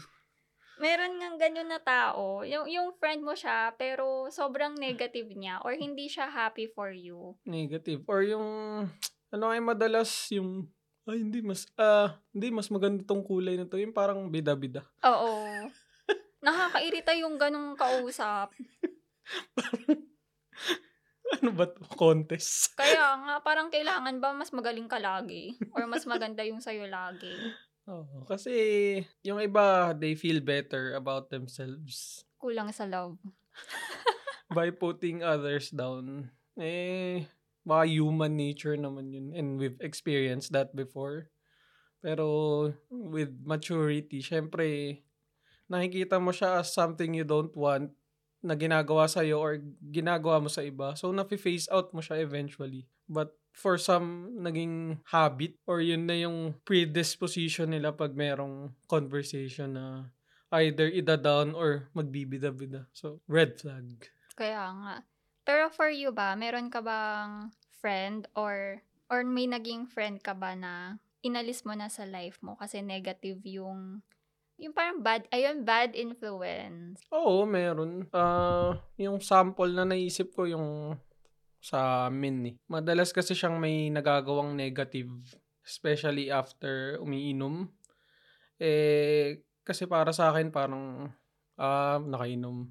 Meron 0.80 1.20
nga 1.20 1.30
ganyan 1.36 1.68
na 1.68 1.82
tao. 1.82 2.46
Yung, 2.48 2.70
yung 2.70 2.96
friend 2.96 3.20
mo 3.26 3.36
siya, 3.36 3.76
pero 3.76 4.32
sobrang 4.32 4.78
negative 4.80 5.28
niya 5.36 5.60
or 5.66 5.76
hindi 5.76 6.08
siya 6.08 6.30
happy 6.32 6.72
for 6.72 6.94
you. 6.94 7.36
Negative. 7.44 8.00
Or 8.08 8.24
yung, 8.24 8.48
ano 9.34 9.46
ay 9.52 9.60
madalas 9.60 10.08
yung, 10.32 10.70
ay 11.12 11.26
hindi, 11.26 11.40
mas, 11.42 11.66
ah, 11.76 12.18
hindi, 12.32 12.54
mas 12.54 12.70
maganda 12.70 13.02
tong 13.04 13.26
kulay 13.26 13.58
na 13.58 13.66
to. 13.66 13.78
Yung 13.82 13.96
parang 13.96 14.30
bida-bida. 14.30 14.86
Oo. 15.06 15.68
Nakakairita 16.46 17.14
yung 17.20 17.36
ganong 17.36 17.76
kausap. 17.76 18.54
Ano 21.40 21.54
ba 21.54 21.70
to? 21.70 21.86
Contest. 21.94 22.74
Kaya 22.74 23.16
nga, 23.22 23.34
parang 23.46 23.70
kailangan 23.70 24.18
ba 24.18 24.34
mas 24.34 24.50
magaling 24.50 24.90
ka 24.90 24.98
lagi? 24.98 25.54
Or 25.78 25.86
mas 25.86 26.04
maganda 26.10 26.42
yung 26.42 26.58
sa'yo 26.58 26.90
lagi? 26.90 27.34
Oo. 27.86 28.26
Kasi, 28.26 28.54
yung 29.22 29.38
iba, 29.38 29.94
they 29.94 30.18
feel 30.18 30.42
better 30.42 30.98
about 30.98 31.30
themselves 31.30 32.26
Kulang 32.40 32.72
sa 32.72 32.88
love. 32.88 33.20
by 34.56 34.72
putting 34.72 35.22
others 35.22 35.70
down. 35.70 36.32
Eh, 36.58 37.28
baka 37.70 37.86
human 37.86 38.34
nature 38.34 38.74
naman 38.74 39.14
yun. 39.14 39.38
And 39.38 39.62
we've 39.62 39.78
experienced 39.78 40.50
that 40.58 40.74
before. 40.74 41.30
Pero, 42.02 42.74
with 42.90 43.30
maturity, 43.46 44.26
syempre, 44.26 45.04
nakikita 45.70 46.18
mo 46.18 46.34
siya 46.34 46.66
as 46.66 46.74
something 46.74 47.14
you 47.14 47.28
don't 47.28 47.54
want 47.54 47.94
na 48.42 48.56
ginagawa 48.56 49.06
sa'yo 49.06 49.38
or 49.38 49.62
ginagawa 49.92 50.42
mo 50.42 50.50
sa 50.50 50.66
iba. 50.66 50.98
So, 50.98 51.14
nafi-face 51.14 51.70
out 51.70 51.94
mo 51.94 52.02
siya 52.02 52.24
eventually. 52.24 52.90
But 53.06 53.36
for 53.52 53.76
some, 53.76 54.40
naging 54.40 55.04
habit 55.12 55.60
or 55.68 55.84
yun 55.84 56.08
na 56.08 56.16
yung 56.24 56.56
predisposition 56.64 57.76
nila 57.76 57.92
pag 57.92 58.16
merong 58.16 58.72
conversation 58.88 59.76
na 59.76 60.10
either 60.56 60.88
ida-down 60.88 61.52
or 61.52 61.92
magbibida-bida. 61.92 62.88
So, 62.96 63.20
red 63.28 63.60
flag. 63.60 64.08
Kaya 64.40 64.72
nga. 64.72 64.96
Pero 65.44 65.68
for 65.74 65.90
you 65.92 66.16
ba, 66.16 66.38
meron 66.40 66.72
ka 66.72 66.80
bang 66.80 67.52
friend 67.80 68.28
or 68.36 68.84
or 69.10 69.26
may 69.26 69.50
naging 69.50 69.90
friend 69.90 70.22
ka 70.22 70.36
ba 70.38 70.54
na 70.54 71.02
inalis 71.26 71.66
mo 71.66 71.74
na 71.76 71.88
sa 71.88 72.06
life 72.08 72.40
mo 72.44 72.56
kasi 72.56 72.80
negative 72.80 73.42
yung 73.44 74.04
yung 74.60 74.76
parang 74.76 75.00
bad, 75.00 75.24
ayun, 75.32 75.64
bad 75.64 75.96
influence. 75.96 77.00
Oo, 77.16 77.48
meron. 77.48 78.04
Ah, 78.12 78.76
yung 79.00 79.24
sample 79.24 79.72
na 79.72 79.88
naisip 79.88 80.36
ko 80.36 80.44
yung 80.44 81.00
sa 81.64 82.12
amin 82.12 82.38
eh. 82.52 82.56
Madalas 82.68 83.16
kasi 83.16 83.32
siyang 83.32 83.56
may 83.56 83.88
nagagawang 83.88 84.52
negative, 84.60 85.08
especially 85.64 86.28
after 86.28 87.00
umiinom. 87.00 87.72
Eh, 88.60 89.40
kasi 89.64 89.88
para 89.88 90.12
sa 90.12 90.36
akin 90.36 90.52
parang 90.52 91.08
ah, 91.56 92.04
nakainom. 92.04 92.68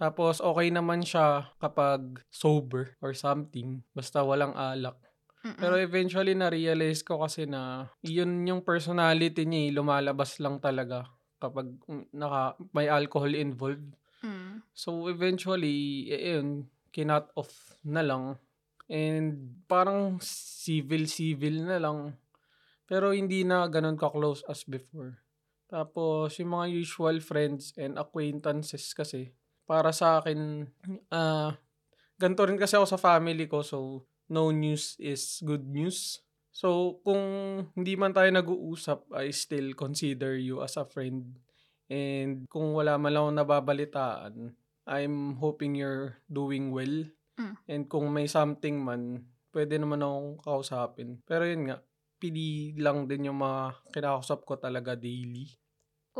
Tapos 0.00 0.40
okay 0.40 0.72
naman 0.72 1.04
siya 1.04 1.52
kapag 1.60 2.24
sober 2.32 2.96
or 3.04 3.12
something, 3.12 3.84
basta 3.92 4.24
walang 4.24 4.56
alak. 4.56 4.96
Mm. 5.44 5.56
Pero 5.60 5.74
eventually 5.76 6.32
na-realize 6.32 7.04
ko 7.04 7.20
kasi 7.20 7.44
na 7.44 7.92
yun 8.00 8.48
yung 8.48 8.64
personality 8.64 9.44
niya, 9.44 9.60
eh, 9.68 9.76
lumalabas 9.76 10.40
lang 10.40 10.56
talaga 10.56 11.04
kapag 11.36 11.76
naka 12.16 12.56
may 12.72 12.88
alcohol 12.88 13.32
involved. 13.32 13.92
Mm. 14.24 14.64
So 14.72 15.08
eventually, 15.12 16.08
eh, 16.08 16.40
yun, 16.40 16.68
kinut 16.92 17.28
off 17.36 17.76
na 17.84 18.00
lang. 18.00 18.40
And 18.88 19.60
parang 19.68 20.20
civil-civil 20.24 21.68
na 21.68 21.76
lang. 21.76 22.16
Pero 22.88 23.12
hindi 23.12 23.44
na 23.44 23.68
ganun 23.68 24.00
ka-close 24.00 24.44
as 24.48 24.64
before. 24.64 25.20
Tapos 25.70 26.34
yung 26.42 26.56
mga 26.56 26.66
usual 26.72 27.22
friends 27.22 27.70
and 27.78 27.96
acquaintances 27.96 28.90
kasi, 28.92 29.30
para 29.70 29.94
sa 29.94 30.18
akin, 30.18 30.66
ah, 31.14 31.54
ganito 32.18 32.42
rin 32.42 32.58
kasi 32.58 32.74
ako 32.74 32.90
sa 32.90 32.98
family 32.98 33.46
ko. 33.46 33.62
So, 33.62 34.02
no 34.26 34.50
news 34.50 34.98
is 34.98 35.38
good 35.46 35.62
news. 35.62 36.18
So, 36.50 36.98
kung 37.06 37.22
hindi 37.78 37.94
man 37.94 38.10
tayo 38.10 38.26
nag-uusap, 38.34 39.14
I 39.14 39.30
still 39.30 39.78
consider 39.78 40.34
you 40.34 40.66
as 40.66 40.74
a 40.74 40.82
friend. 40.82 41.38
And 41.86 42.50
kung 42.50 42.74
wala 42.74 42.98
man 42.98 43.14
lang 43.14 43.38
nababalitaan, 43.38 44.58
I'm 44.90 45.38
hoping 45.38 45.78
you're 45.78 46.18
doing 46.26 46.74
well. 46.74 47.06
Mm. 47.38 47.54
And 47.70 47.82
kung 47.86 48.10
may 48.10 48.26
something 48.26 48.82
man, 48.82 49.22
pwede 49.54 49.78
naman 49.78 50.02
akong 50.02 50.42
kausapin. 50.42 51.22
Pero 51.22 51.46
yun 51.46 51.70
nga, 51.70 51.78
pili 52.18 52.74
lang 52.74 53.06
din 53.06 53.30
yung 53.30 53.38
mga 53.38 53.86
kinakausap 53.94 54.42
ko 54.42 54.58
talaga 54.58 54.98
daily. 54.98 55.46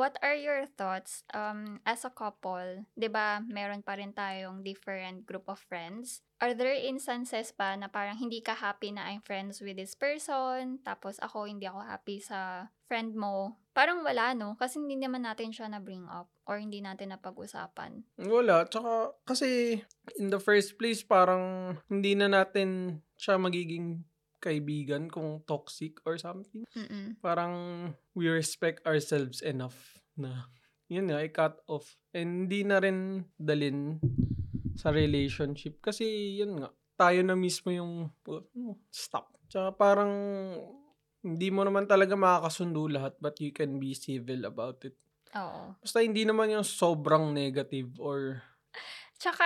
What 0.00 0.16
are 0.24 0.32
your 0.32 0.64
thoughts 0.64 1.28
um, 1.36 1.84
as 1.84 2.08
a 2.08 2.12
couple? 2.16 2.88
'Di 2.96 3.12
ba 3.12 3.44
meron 3.44 3.84
pa 3.84 4.00
rin 4.00 4.16
tayong 4.16 4.64
different 4.64 5.28
group 5.28 5.44
of 5.44 5.60
friends. 5.60 6.24
Are 6.40 6.56
there 6.56 6.72
instances 6.72 7.52
pa 7.52 7.76
na 7.76 7.92
parang 7.92 8.16
hindi 8.16 8.40
ka 8.40 8.56
happy 8.56 8.96
na 8.96 9.12
I'm 9.12 9.20
friends 9.20 9.60
with 9.60 9.76
this 9.76 9.92
person, 9.92 10.80
tapos 10.80 11.20
ako 11.20 11.44
hindi 11.44 11.68
ako 11.68 11.84
happy 11.84 12.16
sa 12.24 12.72
friend 12.88 13.12
mo? 13.12 13.60
Parang 13.76 14.00
wala, 14.00 14.32
no? 14.32 14.56
Kasi 14.56 14.80
hindi 14.80 14.96
naman 14.96 15.28
natin 15.28 15.52
siya 15.52 15.68
na-bring 15.68 16.08
up 16.08 16.32
or 16.48 16.56
hindi 16.56 16.80
natin 16.80 17.12
napag-usapan. 17.12 18.08
Wala. 18.24 18.64
Tsaka, 18.72 19.12
kasi 19.28 19.78
in 20.16 20.32
the 20.32 20.40
first 20.40 20.80
place, 20.80 21.04
parang 21.04 21.76
hindi 21.92 22.16
na 22.16 22.32
natin 22.32 22.98
siya 23.20 23.36
magiging 23.36 24.00
kaibigan 24.40 25.06
kung 25.12 25.44
toxic 25.44 26.00
or 26.08 26.16
something. 26.16 26.64
Mm-mm. 26.72 27.20
Parang 27.20 27.54
we 28.16 28.26
respect 28.26 28.82
ourselves 28.88 29.44
enough 29.44 30.00
na 30.16 30.48
yun 30.90 31.06
nga, 31.06 31.22
i-cut 31.22 31.62
off. 31.70 31.94
And 32.10 32.48
hindi 32.50 32.66
na 32.66 32.82
rin 32.82 33.22
dalin 33.38 34.02
sa 34.74 34.90
relationship. 34.90 35.78
Kasi 35.78 36.34
yun 36.40 36.58
nga, 36.58 36.74
tayo 36.98 37.22
na 37.22 37.38
mismo 37.38 37.70
yung 37.70 38.10
uh, 38.26 38.74
stop. 38.90 39.30
Tsaka 39.46 39.70
parang 39.76 40.12
hindi 41.20 41.48
mo 41.52 41.62
naman 41.62 41.84
talaga 41.84 42.16
makakasundo 42.16 42.88
lahat 42.88 43.14
but 43.20 43.36
you 43.38 43.52
can 43.52 43.76
be 43.78 43.92
civil 43.92 44.48
about 44.48 44.82
it. 44.82 44.96
Oo. 45.36 45.78
Basta 45.78 46.02
hindi 46.02 46.26
naman 46.26 46.50
yung 46.50 46.66
sobrang 46.66 47.30
negative 47.30 47.94
or 48.02 48.42
Tsaka, 49.20 49.44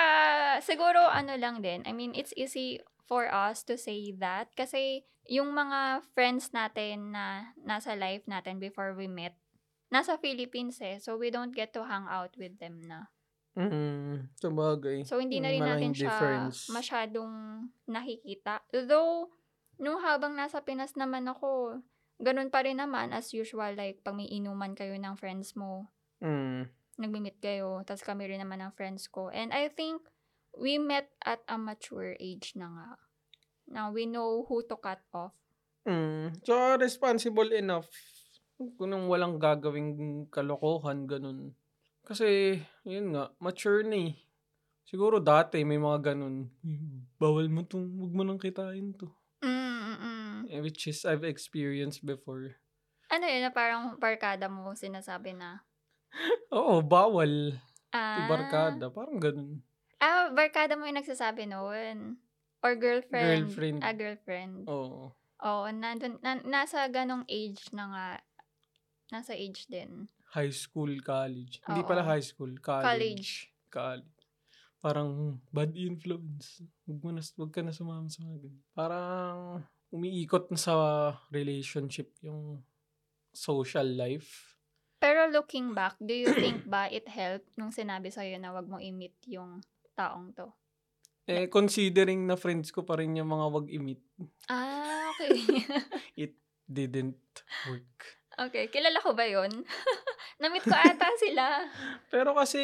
siguro 0.63 1.03
ano 1.03 1.35
lang 1.35 1.59
din, 1.59 1.83
I 1.83 1.91
mean, 1.91 2.15
it's 2.15 2.31
easy 2.39 2.79
for 3.05 3.29
us 3.29 3.63
to 3.65 3.77
say 3.77 4.13
that 4.17 4.53
kasi 4.57 5.05
yung 5.25 5.57
mga 5.57 6.05
friends 6.13 6.53
natin 6.53 7.13
na 7.17 7.53
nasa 7.65 7.97
life 7.97 8.25
natin 8.29 8.61
before 8.61 8.93
we 8.93 9.09
met, 9.09 9.37
nasa 9.89 10.21
Philippines 10.21 10.81
eh. 10.85 11.01
So, 11.01 11.17
we 11.17 11.33
don't 11.33 11.55
get 11.57 11.73
to 11.77 11.85
hang 11.85 12.05
out 12.09 12.37
with 12.37 12.61
them 12.61 12.85
na. 12.85 13.09
mm, 13.57 14.35
sabagay. 14.37 15.07
So, 15.07 15.23
hindi 15.23 15.39
na 15.41 15.55
rin 15.55 15.65
natin 15.65 15.95
siya 15.95 16.11
difference. 16.11 16.69
masyadong 16.69 17.33
nakikita. 17.87 18.61
Though, 18.75 19.31
nung 19.79 20.03
habang 20.03 20.35
nasa 20.37 20.61
Pinas 20.61 20.99
naman 20.99 21.25
ako, 21.31 21.81
ganun 22.21 22.51
pa 22.51 22.67
rin 22.67 22.83
naman 22.83 23.15
as 23.15 23.31
usual. 23.33 23.73
Like, 23.79 24.03
pag 24.05 24.19
may 24.19 24.29
inuman 24.29 24.75
kayo 24.77 24.95
ng 24.99 25.15
friends 25.17 25.55
mo, 25.57 25.89
Mm. 26.21 26.69
nagmi-meet 26.95 27.39
kayo, 27.43 27.83
tapos 27.83 28.07
kami 28.07 28.31
rin 28.31 28.41
naman 28.41 28.63
ng 28.63 28.73
friends 28.79 29.11
ko. 29.11 29.29
And 29.29 29.51
I 29.51 29.67
think 29.69 30.03
we 30.59 30.79
met 30.79 31.11
at 31.25 31.43
a 31.49 31.57
mature 31.59 32.17
age 32.21 32.55
na 32.55 32.69
nga. 32.71 32.89
Now, 33.65 33.87
we 33.91 34.05
know 34.05 34.45
who 34.49 34.63
to 34.69 34.77
cut 34.77 35.01
off. 35.13 35.33
Mm. 35.89 36.41
So, 36.45 36.77
responsible 36.77 37.49
enough 37.53 37.89
kung 38.79 38.95
nang 38.95 39.11
walang 39.11 39.37
gagawing 39.43 40.29
kalokohan, 40.31 41.11
ganun. 41.11 41.53
Kasi, 42.05 42.61
yun 42.87 43.17
nga, 43.17 43.33
mature 43.41 43.83
na 43.83 44.13
eh. 44.13 44.15
Siguro 44.85 45.19
dati 45.19 45.65
may 45.65 45.81
mga 45.81 46.13
ganun. 46.15 46.53
Bawal 47.17 47.49
mo 47.49 47.65
to, 47.65 47.81
huwag 47.81 48.13
mo 48.13 48.23
nang 48.23 48.39
kitain 48.39 48.93
to. 48.95 49.09
Mm-mm. 49.43 50.45
Eh, 50.49 50.61
Which 50.61 50.87
is, 50.87 51.03
I've 51.09 51.25
experienced 51.25 52.05
before. 52.05 52.61
Ano 53.09 53.25
yun, 53.25 53.43
na 53.43 53.53
parang 53.53 53.97
barkada 53.97 54.47
mo 54.47 54.77
sinasabi 54.77 55.33
na, 55.35 55.65
Oo, 56.55 56.79
bawal. 56.85 57.59
ah, 57.91 58.29
Barkada, 58.31 58.87
parang 58.93 59.19
ganun. 59.19 59.59
Ah, 60.05 60.29
barkada 60.29 60.77
mo 60.77 60.85
yung 60.85 61.01
nagsasabi 61.01 61.49
noon. 61.49 62.21
Or 62.61 62.77
girlfriend. 62.77 63.49
Girlfriend. 63.49 63.81
Ah, 63.81 63.97
girlfriend. 63.97 64.69
Oo. 64.69 65.17
Oo, 65.41 65.65
nandun, 65.73 66.21
na, 66.21 66.37
nasa 66.45 66.85
ganong 66.93 67.25
age 67.25 67.73
na 67.73 67.85
nga. 67.89 68.09
Nasa 69.09 69.33
age 69.33 69.65
din. 69.69 70.09
High 70.37 70.53
school, 70.53 71.01
college. 71.01 71.65
Hindi 71.65 71.81
Oo. 71.85 71.89
pala 71.89 72.05
high 72.05 72.25
school, 72.25 72.53
college. 72.61 72.85
College. 72.85 73.29
College. 73.73 74.21
Parang 74.85 75.41
bad 75.49 75.73
influence. 75.73 76.61
Huwag, 76.85 77.01
mo 77.01 77.11
na, 77.13 77.25
huwag 77.25 77.53
ka 77.53 77.65
na 77.65 77.73
sumama 77.73 78.09
sa 78.13 78.21
mga 78.21 78.45
ganun. 78.45 78.65
Parang 78.77 79.37
umiikot 79.89 80.53
na 80.53 80.61
sa 80.61 80.75
relationship 81.33 82.13
yung 82.21 82.61
social 83.33 83.89
life. 83.89 84.61
Pero 85.01 85.29
looking 85.29 85.73
back, 85.73 85.97
do 86.01 86.13
you 86.13 86.33
think 86.33 86.65
ba 86.65 86.89
it 86.89 87.05
helped 87.09 87.49
nung 87.61 87.73
sinabi 87.73 88.09
sa'yo 88.09 88.41
na 88.41 88.53
wag 88.57 88.69
mo 88.69 88.81
i-meet 88.81 89.17
yung 89.29 89.61
taong 89.95 90.35
to? 90.35 90.51
Eh, 91.25 91.49
considering 91.49 92.29
na 92.29 92.37
friends 92.37 92.69
ko 92.69 92.85
pa 92.85 93.01
rin 93.01 93.17
yung 93.17 93.33
mga 93.33 93.47
wag 93.49 93.67
i-meet, 93.73 94.03
Ah, 94.53 95.09
okay. 95.17 95.33
didn't 96.69 97.21
work. 97.69 98.19
okay, 98.41 98.69
kilala 98.73 98.99
ko 99.05 99.13
ba 99.13 99.25
yun? 99.29 99.53
Na-meet 100.41 100.65
ko 100.67 100.75
ata 100.75 101.09
sila. 101.23 101.65
Pero 102.11 102.35
kasi, 102.35 102.61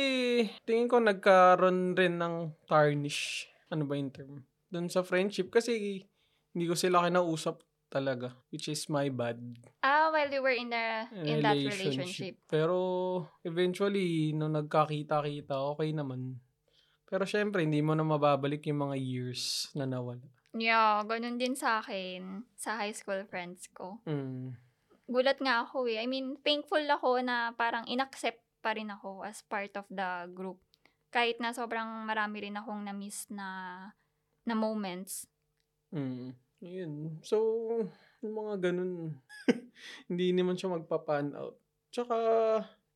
tingin 0.67 0.91
ko 0.91 0.99
nagkaroon 0.99 1.95
rin 1.95 2.19
ng 2.19 2.53
tarnish. 2.67 3.47
Ano 3.71 3.87
ba 3.87 3.95
yung 3.95 4.11
term? 4.11 4.43
Doon 4.73 4.91
sa 4.91 5.07
friendship. 5.07 5.53
Kasi, 5.55 6.03
hindi 6.51 6.65
ko 6.67 6.75
sila 6.75 7.07
kinausap 7.07 7.63
talaga. 7.87 8.35
Which 8.51 8.67
is 8.67 8.91
my 8.91 9.07
bad. 9.15 9.39
Ah, 9.87 10.11
while 10.11 10.27
you 10.33 10.43
were 10.43 10.57
in 10.57 10.75
the 10.75 11.07
in 11.23 11.39
that 11.47 11.55
relationship. 11.55 12.43
Pero, 12.51 12.77
eventually, 13.47 14.35
nung 14.35 14.59
nagkakita-kita, 14.59 15.55
okay 15.77 15.95
naman. 15.95 16.43
Pero 17.11 17.27
syempre, 17.27 17.67
hindi 17.67 17.83
mo 17.83 17.99
na 17.99 18.07
mababalik 18.07 18.71
yung 18.71 18.87
mga 18.87 18.97
years 18.97 19.67
na 19.75 19.83
nawala. 19.83 20.23
Yeah, 20.55 21.03
ganun 21.03 21.43
din 21.43 21.59
sa 21.59 21.83
akin, 21.83 22.47
sa 22.55 22.79
high 22.79 22.95
school 22.95 23.27
friends 23.27 23.67
ko. 23.75 23.99
Mm. 24.07 24.55
Gulat 25.11 25.43
nga 25.43 25.67
ako 25.67 25.91
eh. 25.91 25.99
I 25.99 26.07
mean, 26.07 26.39
thankful 26.47 26.83
ako 26.87 27.19
na 27.19 27.51
parang 27.59 27.83
inaccept 27.91 28.39
pa 28.63 28.79
rin 28.79 28.95
ako 28.95 29.27
as 29.27 29.43
part 29.43 29.75
of 29.75 29.87
the 29.91 30.31
group. 30.31 30.63
Kahit 31.11 31.43
na 31.43 31.51
sobrang 31.51 32.07
marami 32.07 32.47
rin 32.47 32.55
akong 32.55 32.87
na-miss 32.87 33.27
na, 33.27 33.91
na 34.47 34.55
moments. 34.55 35.27
Mm. 35.91 36.39
Yun. 36.63 37.19
So, 37.27 37.37
yung 38.23 38.35
mga 38.39 38.71
ganun, 38.71 39.19
hindi 40.11 40.31
naman 40.31 40.55
siya 40.55 40.79
magpa-pan 40.79 41.35
out. 41.35 41.59
Tsaka, 41.91 42.17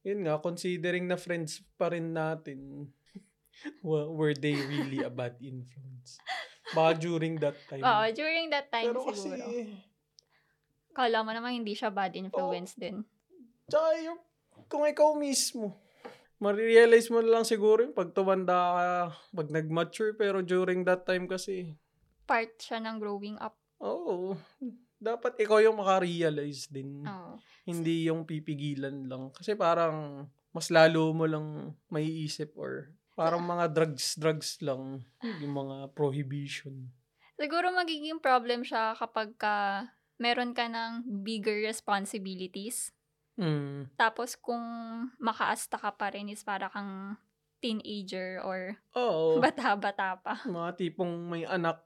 yun 0.06 0.22
nga, 0.22 0.38
considering 0.38 1.10
na 1.10 1.18
friends 1.18 1.64
pa 1.74 1.90
rin 1.90 2.14
natin, 2.14 2.86
were 3.82 4.34
they 4.34 4.54
really 4.54 5.02
a 5.02 5.10
bad 5.10 5.36
influence? 5.40 6.18
Baka 6.72 6.96
during 6.98 7.36
that 7.40 7.56
time. 7.68 7.84
Oo, 7.84 8.04
during 8.12 8.48
that 8.48 8.68
time 8.72 8.90
Pero 8.90 9.04
kasi, 9.04 9.28
siguro. 9.30 9.46
Kala 10.94 11.26
mo 11.26 11.30
naman 11.34 11.58
hindi 11.58 11.74
siya 11.74 11.90
bad 11.90 12.14
influence 12.14 12.78
din. 12.78 13.02
tsaka 13.66 13.88
yung, 14.00 14.20
kung 14.70 14.84
ikaw 14.86 15.12
mismo, 15.18 15.74
marirealize 16.38 17.10
mo 17.10 17.18
lang 17.18 17.42
siguro 17.42 17.82
yung 17.82 17.96
pag 17.96 18.14
tumanda 18.14 18.54
ka, 18.54 18.88
pag 19.34 19.48
nag-mature, 19.50 20.14
pero 20.14 20.38
during 20.44 20.84
that 20.86 21.02
time 21.02 21.26
kasi, 21.26 21.74
Part 22.24 22.56
siya 22.56 22.80
ng 22.80 22.96
growing 22.96 23.36
up. 23.36 23.58
oo, 23.84 24.32
dapat 24.96 25.36
ikaw 25.44 25.60
yung 25.60 25.76
makarealize 25.76 26.72
din. 26.72 27.04
Oo. 27.04 27.36
Hindi 27.68 28.08
yung 28.08 28.24
pipigilan 28.24 29.04
lang. 29.04 29.28
Kasi 29.32 29.52
parang 29.52 30.24
mas 30.54 30.72
lalo 30.72 31.12
mo 31.12 31.28
lang 31.28 31.76
maiisip 31.92 32.56
or 32.56 32.88
parang 33.14 33.42
mga 33.42 33.70
drugs-drugs 33.70 34.58
lang. 34.62 35.02
Yung 35.40 35.54
mga 35.54 35.94
prohibition. 35.94 36.90
Siguro 37.34 37.70
magiging 37.74 38.22
problem 38.22 38.62
siya 38.62 38.94
kapag 38.94 39.34
ka 39.34 39.88
meron 40.18 40.54
ka 40.54 40.70
ng 40.70 41.22
bigger 41.26 41.66
responsibilities. 41.66 42.94
Mm. 43.34 43.90
Tapos 43.98 44.38
kung 44.38 44.62
makaasta 45.18 45.74
ka 45.74 45.90
pa 45.90 46.14
rin 46.14 46.30
is 46.30 46.46
para 46.46 46.70
kang 46.70 47.18
teenager 47.58 48.38
or 48.46 48.78
Oo. 48.94 49.38
bata-bata 49.44 50.20
pa. 50.22 50.34
mga 50.46 50.70
tipong 50.78 51.14
may 51.26 51.42
anak. 51.42 51.82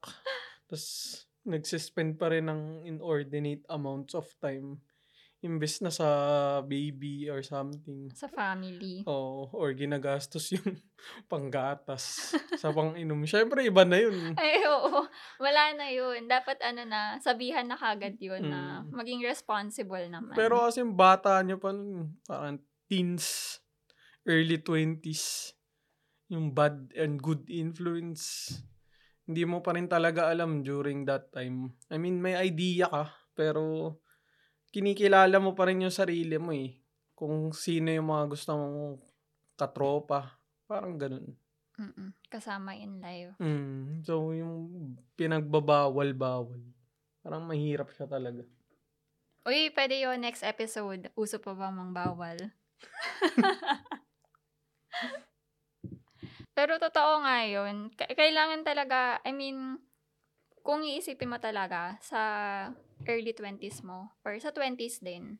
Tapos 0.68 1.24
nagsispend 1.48 2.20
pa 2.20 2.28
rin 2.28 2.44
ng 2.52 2.84
inordinate 2.84 3.64
amounts 3.72 4.12
of 4.12 4.28
time 4.36 4.76
imbes 5.38 5.78
na 5.78 5.94
sa 5.94 6.08
baby 6.66 7.30
or 7.30 7.46
something. 7.46 8.10
Sa 8.10 8.26
family. 8.26 9.06
Oo, 9.06 9.46
or 9.54 9.70
ginagastos 9.70 10.50
yung 10.58 10.74
panggatas 11.30 12.34
sa 12.62 12.74
pang-inom. 12.74 13.22
Siyempre, 13.22 13.62
iba 13.62 13.86
na 13.86 14.02
yun. 14.02 14.34
Ay, 14.34 14.66
oo. 14.66 15.06
Wala 15.38 15.78
na 15.78 15.86
yun. 15.94 16.26
Dapat 16.26 16.58
ano 16.66 16.82
na, 16.82 17.22
sabihan 17.22 17.70
na 17.70 17.78
kagad 17.78 18.18
yun 18.18 18.50
na 18.50 18.82
Mm. 18.82 18.94
maging 18.94 19.22
responsible 19.22 20.02
naman. 20.10 20.34
Pero 20.34 20.58
kasi 20.66 20.82
yung 20.82 20.98
bata 20.98 21.38
nyo 21.46 21.56
pa 21.58 21.70
nun, 21.70 22.18
parang 22.26 22.58
teens, 22.90 23.58
early 24.26 24.58
20s, 24.58 25.54
yung 26.28 26.50
bad 26.50 26.90
and 26.98 27.22
good 27.22 27.46
influence, 27.46 28.52
hindi 29.24 29.46
mo 29.46 29.62
pa 29.62 29.76
rin 29.76 29.86
talaga 29.86 30.26
alam 30.26 30.66
during 30.66 31.06
that 31.06 31.30
time. 31.30 31.78
I 31.92 31.96
mean, 32.00 32.18
may 32.18 32.34
idea 32.34 32.90
ka, 32.90 33.12
pero 33.38 33.94
kinikilala 34.78 35.42
mo 35.42 35.58
pa 35.58 35.66
rin 35.66 35.82
yung 35.82 35.90
sarili 35.90 36.38
mo 36.38 36.54
eh. 36.54 36.78
Kung 37.18 37.50
sino 37.50 37.90
yung 37.90 38.14
mga 38.14 38.30
gusto 38.30 38.54
mong 38.54 39.02
katropa. 39.58 40.38
Parang 40.70 40.94
ganun. 40.94 41.34
Mm-mm. 41.82 42.14
Kasama 42.30 42.78
in 42.78 43.02
life. 43.02 43.34
Mm, 43.42 44.06
so, 44.06 44.30
yung 44.30 44.94
pinagbabawal-bawal, 45.18 46.62
parang 47.26 47.42
mahirap 47.42 47.90
siya 47.90 48.06
talaga. 48.06 48.46
Uy, 49.42 49.74
pwede 49.74 49.98
yun 49.98 50.22
next 50.22 50.46
episode. 50.46 51.10
Uso 51.18 51.42
pa 51.42 51.58
ba 51.58 51.74
mang 51.74 51.90
bawal? 51.90 52.38
Pero 56.54 56.78
totoo 56.78 57.26
nga 57.26 57.42
yun. 57.46 57.90
K- 57.98 58.14
kailangan 58.14 58.62
talaga, 58.62 59.18
I 59.26 59.34
mean, 59.34 59.82
kung 60.62 60.86
iisipin 60.86 61.30
mo 61.30 61.38
talaga 61.42 61.98
sa 61.98 62.22
early 63.06 63.36
20s 63.36 63.86
mo 63.86 64.10
or 64.26 64.34
sa 64.42 64.50
20s 64.50 65.04
din, 65.04 65.38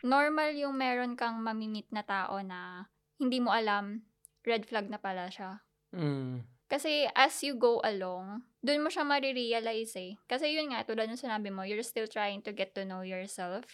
normal 0.00 0.56
yung 0.56 0.74
meron 0.74 1.14
kang 1.14 1.38
mamimit 1.38 1.86
na 1.92 2.02
tao 2.02 2.40
na 2.40 2.90
hindi 3.20 3.38
mo 3.38 3.52
alam, 3.52 4.02
red 4.42 4.64
flag 4.64 4.88
na 4.88 4.96
pala 4.96 5.28
siya. 5.28 5.60
Mm. 5.92 6.42
Kasi 6.70 7.10
as 7.18 7.34
you 7.42 7.58
go 7.58 7.82
along, 7.82 8.46
dun 8.62 8.86
mo 8.86 8.88
siya 8.88 9.02
marirealize 9.02 9.94
eh. 9.98 10.14
Kasi 10.30 10.54
yun 10.54 10.70
nga, 10.70 10.86
tulad 10.86 11.10
ng 11.10 11.18
sinabi 11.18 11.50
mo, 11.50 11.66
you're 11.66 11.82
still 11.82 12.06
trying 12.06 12.40
to 12.46 12.54
get 12.54 12.72
to 12.78 12.86
know 12.86 13.02
yourself. 13.02 13.66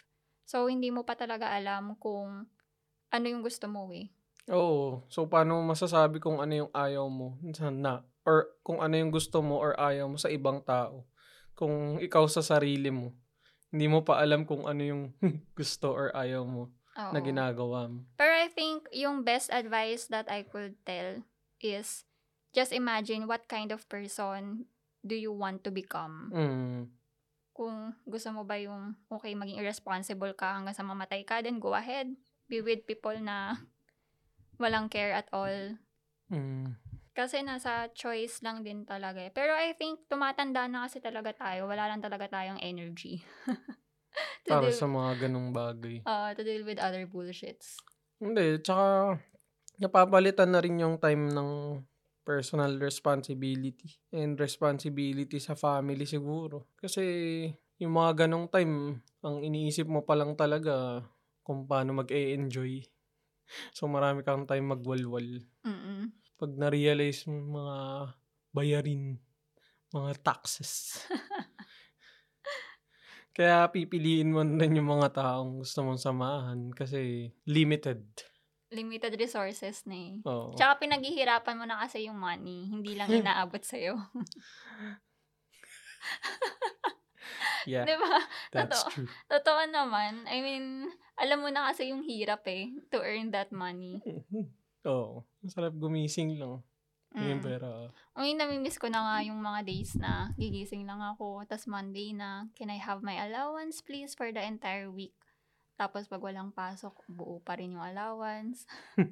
So, 0.49 0.65
hindi 0.73 0.89
mo 0.89 1.05
pa 1.05 1.13
talaga 1.13 1.53
alam 1.53 2.01
kung 2.01 2.49
ano 3.13 3.27
yung 3.29 3.45
gusto 3.45 3.69
mo 3.69 3.93
eh. 3.93 4.09
Oo. 4.49 5.05
So, 5.13 5.29
paano 5.29 5.61
mo 5.61 5.77
masasabi 5.77 6.25
kung 6.25 6.41
ano 6.41 6.67
yung 6.67 6.73
ayaw 6.73 7.05
mo 7.13 7.37
na? 7.69 8.01
Or 8.25 8.57
kung 8.65 8.81
ano 8.81 8.97
yung 8.97 9.13
gusto 9.13 9.45
mo 9.45 9.61
or 9.61 9.77
ayaw 9.77 10.09
mo 10.09 10.17
sa 10.17 10.33
ibang 10.33 10.65
tao? 10.65 11.05
Kung 11.57 11.97
ikaw 11.99 12.29
sa 12.29 12.45
sarili 12.45 12.92
mo, 12.92 13.16
hindi 13.73 13.88
mo 13.88 14.05
pa 14.05 14.21
alam 14.21 14.45
kung 14.45 14.69
ano 14.69 14.83
yung 14.85 15.03
gusto 15.59 15.90
or 15.90 16.12
ayaw 16.12 16.45
mo 16.45 16.71
Oo. 16.97 17.12
na 17.12 17.21
ginagawa 17.25 17.88
mo. 17.88 18.05
Pero 18.21 18.33
I 18.33 18.53
think 18.53 18.87
yung 18.92 19.25
best 19.25 19.49
advice 19.49 20.07
that 20.12 20.29
I 20.29 20.45
could 20.45 20.77
tell 20.85 21.25
is 21.59 22.05
just 22.53 22.73
imagine 22.73 23.29
what 23.29 23.49
kind 23.49 23.73
of 23.73 23.88
person 23.88 24.69
do 25.05 25.16
you 25.16 25.33
want 25.33 25.64
to 25.64 25.71
become. 25.73 26.33
Mm. 26.33 26.81
Kung 27.57 27.97
gusto 28.05 28.29
mo 28.37 28.45
ba 28.45 28.61
yung 28.61 28.97
okay 29.09 29.33
maging 29.33 29.61
irresponsible 29.61 30.37
ka 30.37 30.61
hanggang 30.61 30.77
sa 30.77 30.85
mamatay 30.85 31.25
ka, 31.25 31.40
then 31.40 31.57
go 31.57 31.73
ahead. 31.73 32.12
Be 32.49 32.61
with 32.61 32.85
people 32.85 33.16
na 33.16 33.57
walang 34.62 34.88
care 34.92 35.12
at 35.12 35.29
all. 35.33 35.77
Mm. 36.33 36.77
Kasi 37.17 37.41
nasa 37.41 37.89
choice 37.97 38.45
lang 38.45 38.61
din 38.61 38.85
talaga 38.85 39.25
eh. 39.25 39.33
Pero 39.33 39.57
I 39.57 39.73
think 39.73 40.05
tumatanda 40.05 40.69
na 40.69 40.85
kasi 40.85 41.01
talaga 41.01 41.33
tayo. 41.33 41.65
Wala 41.65 41.89
lang 41.89 42.05
talaga 42.05 42.29
tayong 42.29 42.61
energy. 42.61 43.25
Para 44.45 44.69
deal, 44.69 44.77
sa 44.77 44.85
mga 44.85 45.25
ganong 45.25 45.49
bagay. 45.49 46.05
uh, 46.05 46.37
to 46.37 46.45
deal 46.45 46.69
with 46.69 46.77
other 46.77 47.09
bullshits. 47.09 47.81
Hindi. 48.21 48.61
Tsaka, 48.61 49.17
napapalitan 49.81 50.53
na 50.53 50.61
rin 50.61 50.77
yung 50.85 51.01
time 51.01 51.33
ng 51.33 51.81
personal 52.27 52.77
responsibility 52.77 53.97
and 54.13 54.37
responsibility 54.37 55.41
sa 55.41 55.57
family 55.57 56.05
siguro. 56.05 56.69
Kasi 56.77 57.01
yung 57.81 57.97
mga 57.97 58.27
ganong 58.29 58.53
time, 58.53 59.01
ang 59.25 59.41
iniisip 59.41 59.89
mo 59.89 60.05
pa 60.05 60.17
lang 60.19 60.37
talaga 60.37 61.01
kung 61.41 61.65
paano 61.65 61.97
mag-e-enjoy. 61.97 62.85
So 63.79 63.87
marami 63.87 64.27
kang 64.27 64.43
time 64.43 64.75
magwalwal. 64.75 65.39
Mm-mm. 65.63 65.76
Pag 66.37 66.53
na-realize 66.53 67.25
mo 67.33 67.64
mga 67.64 67.77
bayarin, 68.53 69.16
mga 69.92 70.12
taxes. 70.25 71.05
Kaya 73.37 73.68
pipiliin 73.75 74.33
mo 74.35 74.40
na 74.42 74.64
yung 74.66 74.88
mga 74.96 75.09
taong 75.20 75.61
gusto 75.62 75.79
mong 75.85 76.01
samahan 76.01 76.61
kasi 76.72 77.31
limited. 77.46 78.03
Limited 78.75 79.14
resources 79.22 79.87
na 79.87 79.94
eh. 79.94 80.12
Oo. 80.25 80.57
Tsaka 80.59 80.83
pinaghihirapan 80.83 81.55
mo 81.59 81.64
na 81.70 81.79
kasi 81.87 82.11
yung 82.11 82.18
money. 82.18 82.66
Hindi 82.66 82.99
lang 82.99 83.14
inaabot 83.18 83.62
sa'yo. 83.62 83.94
Yeah, 87.64 87.87
Di 87.87 87.94
ba? 87.99 88.18
that's 88.53 88.75
Totoo. 88.75 88.85
true. 88.85 89.09
Totoo 89.31 89.62
naman. 89.70 90.27
I 90.31 90.38
mean, 90.42 90.90
alam 91.18 91.42
mo 91.42 91.49
na 91.51 91.70
kasi 91.70 91.90
yung 91.90 92.03
hirap 92.07 92.46
eh 92.49 92.70
to 92.92 93.01
earn 93.03 93.31
that 93.35 93.51
money. 93.55 94.03
Oo. 94.87 95.27
Masarap 95.42 95.75
gumising 95.75 96.38
lang. 96.38 96.62
Yung 97.16 97.40
Mm. 97.40 97.44
pera. 97.44 97.70
Uy, 98.18 98.37
namimiss 98.37 98.77
ko 98.77 98.92
na 98.92 99.01
nga 99.01 99.16
yung 99.25 99.40
mga 99.40 99.64
days 99.64 99.96
na 99.96 100.31
gigising 100.37 100.85
lang 100.85 101.01
ako. 101.01 101.42
Tapos 101.49 101.64
Monday 101.64 102.12
na, 102.12 102.46
can 102.53 102.68
I 102.68 102.77
have 102.77 103.01
my 103.01 103.16
allowance 103.16 103.81
please 103.81 104.12
for 104.12 104.29
the 104.31 104.42
entire 104.42 104.92
week? 104.92 105.16
Tapos 105.81 106.09
pag 106.09 106.20
walang 106.20 106.53
pasok, 106.53 106.92
buo 107.09 107.40
pa 107.40 107.57
rin 107.57 107.72
yung 107.77 107.85
allowance. 107.85 108.64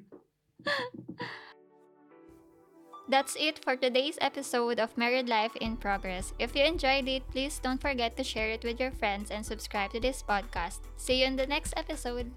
That's 3.05 3.37
it 3.37 3.61
for 3.61 3.77
today's 3.77 4.17
episode 4.17 4.81
of 4.81 4.97
Married 4.97 5.29
Life 5.29 5.53
in 5.61 5.77
Progress. 5.77 6.33
If 6.41 6.57
you 6.57 6.65
enjoyed 6.65 7.05
it, 7.05 7.21
please 7.29 7.61
don't 7.61 7.77
forget 7.81 8.17
to 8.17 8.25
share 8.25 8.49
it 8.49 8.65
with 8.65 8.81
your 8.81 8.89
friends 8.89 9.29
and 9.29 9.45
subscribe 9.45 9.93
to 9.93 10.01
this 10.01 10.25
podcast. 10.25 10.81
See 10.97 11.21
you 11.21 11.29
in 11.29 11.37
the 11.37 11.45
next 11.45 11.77
episode. 11.77 12.33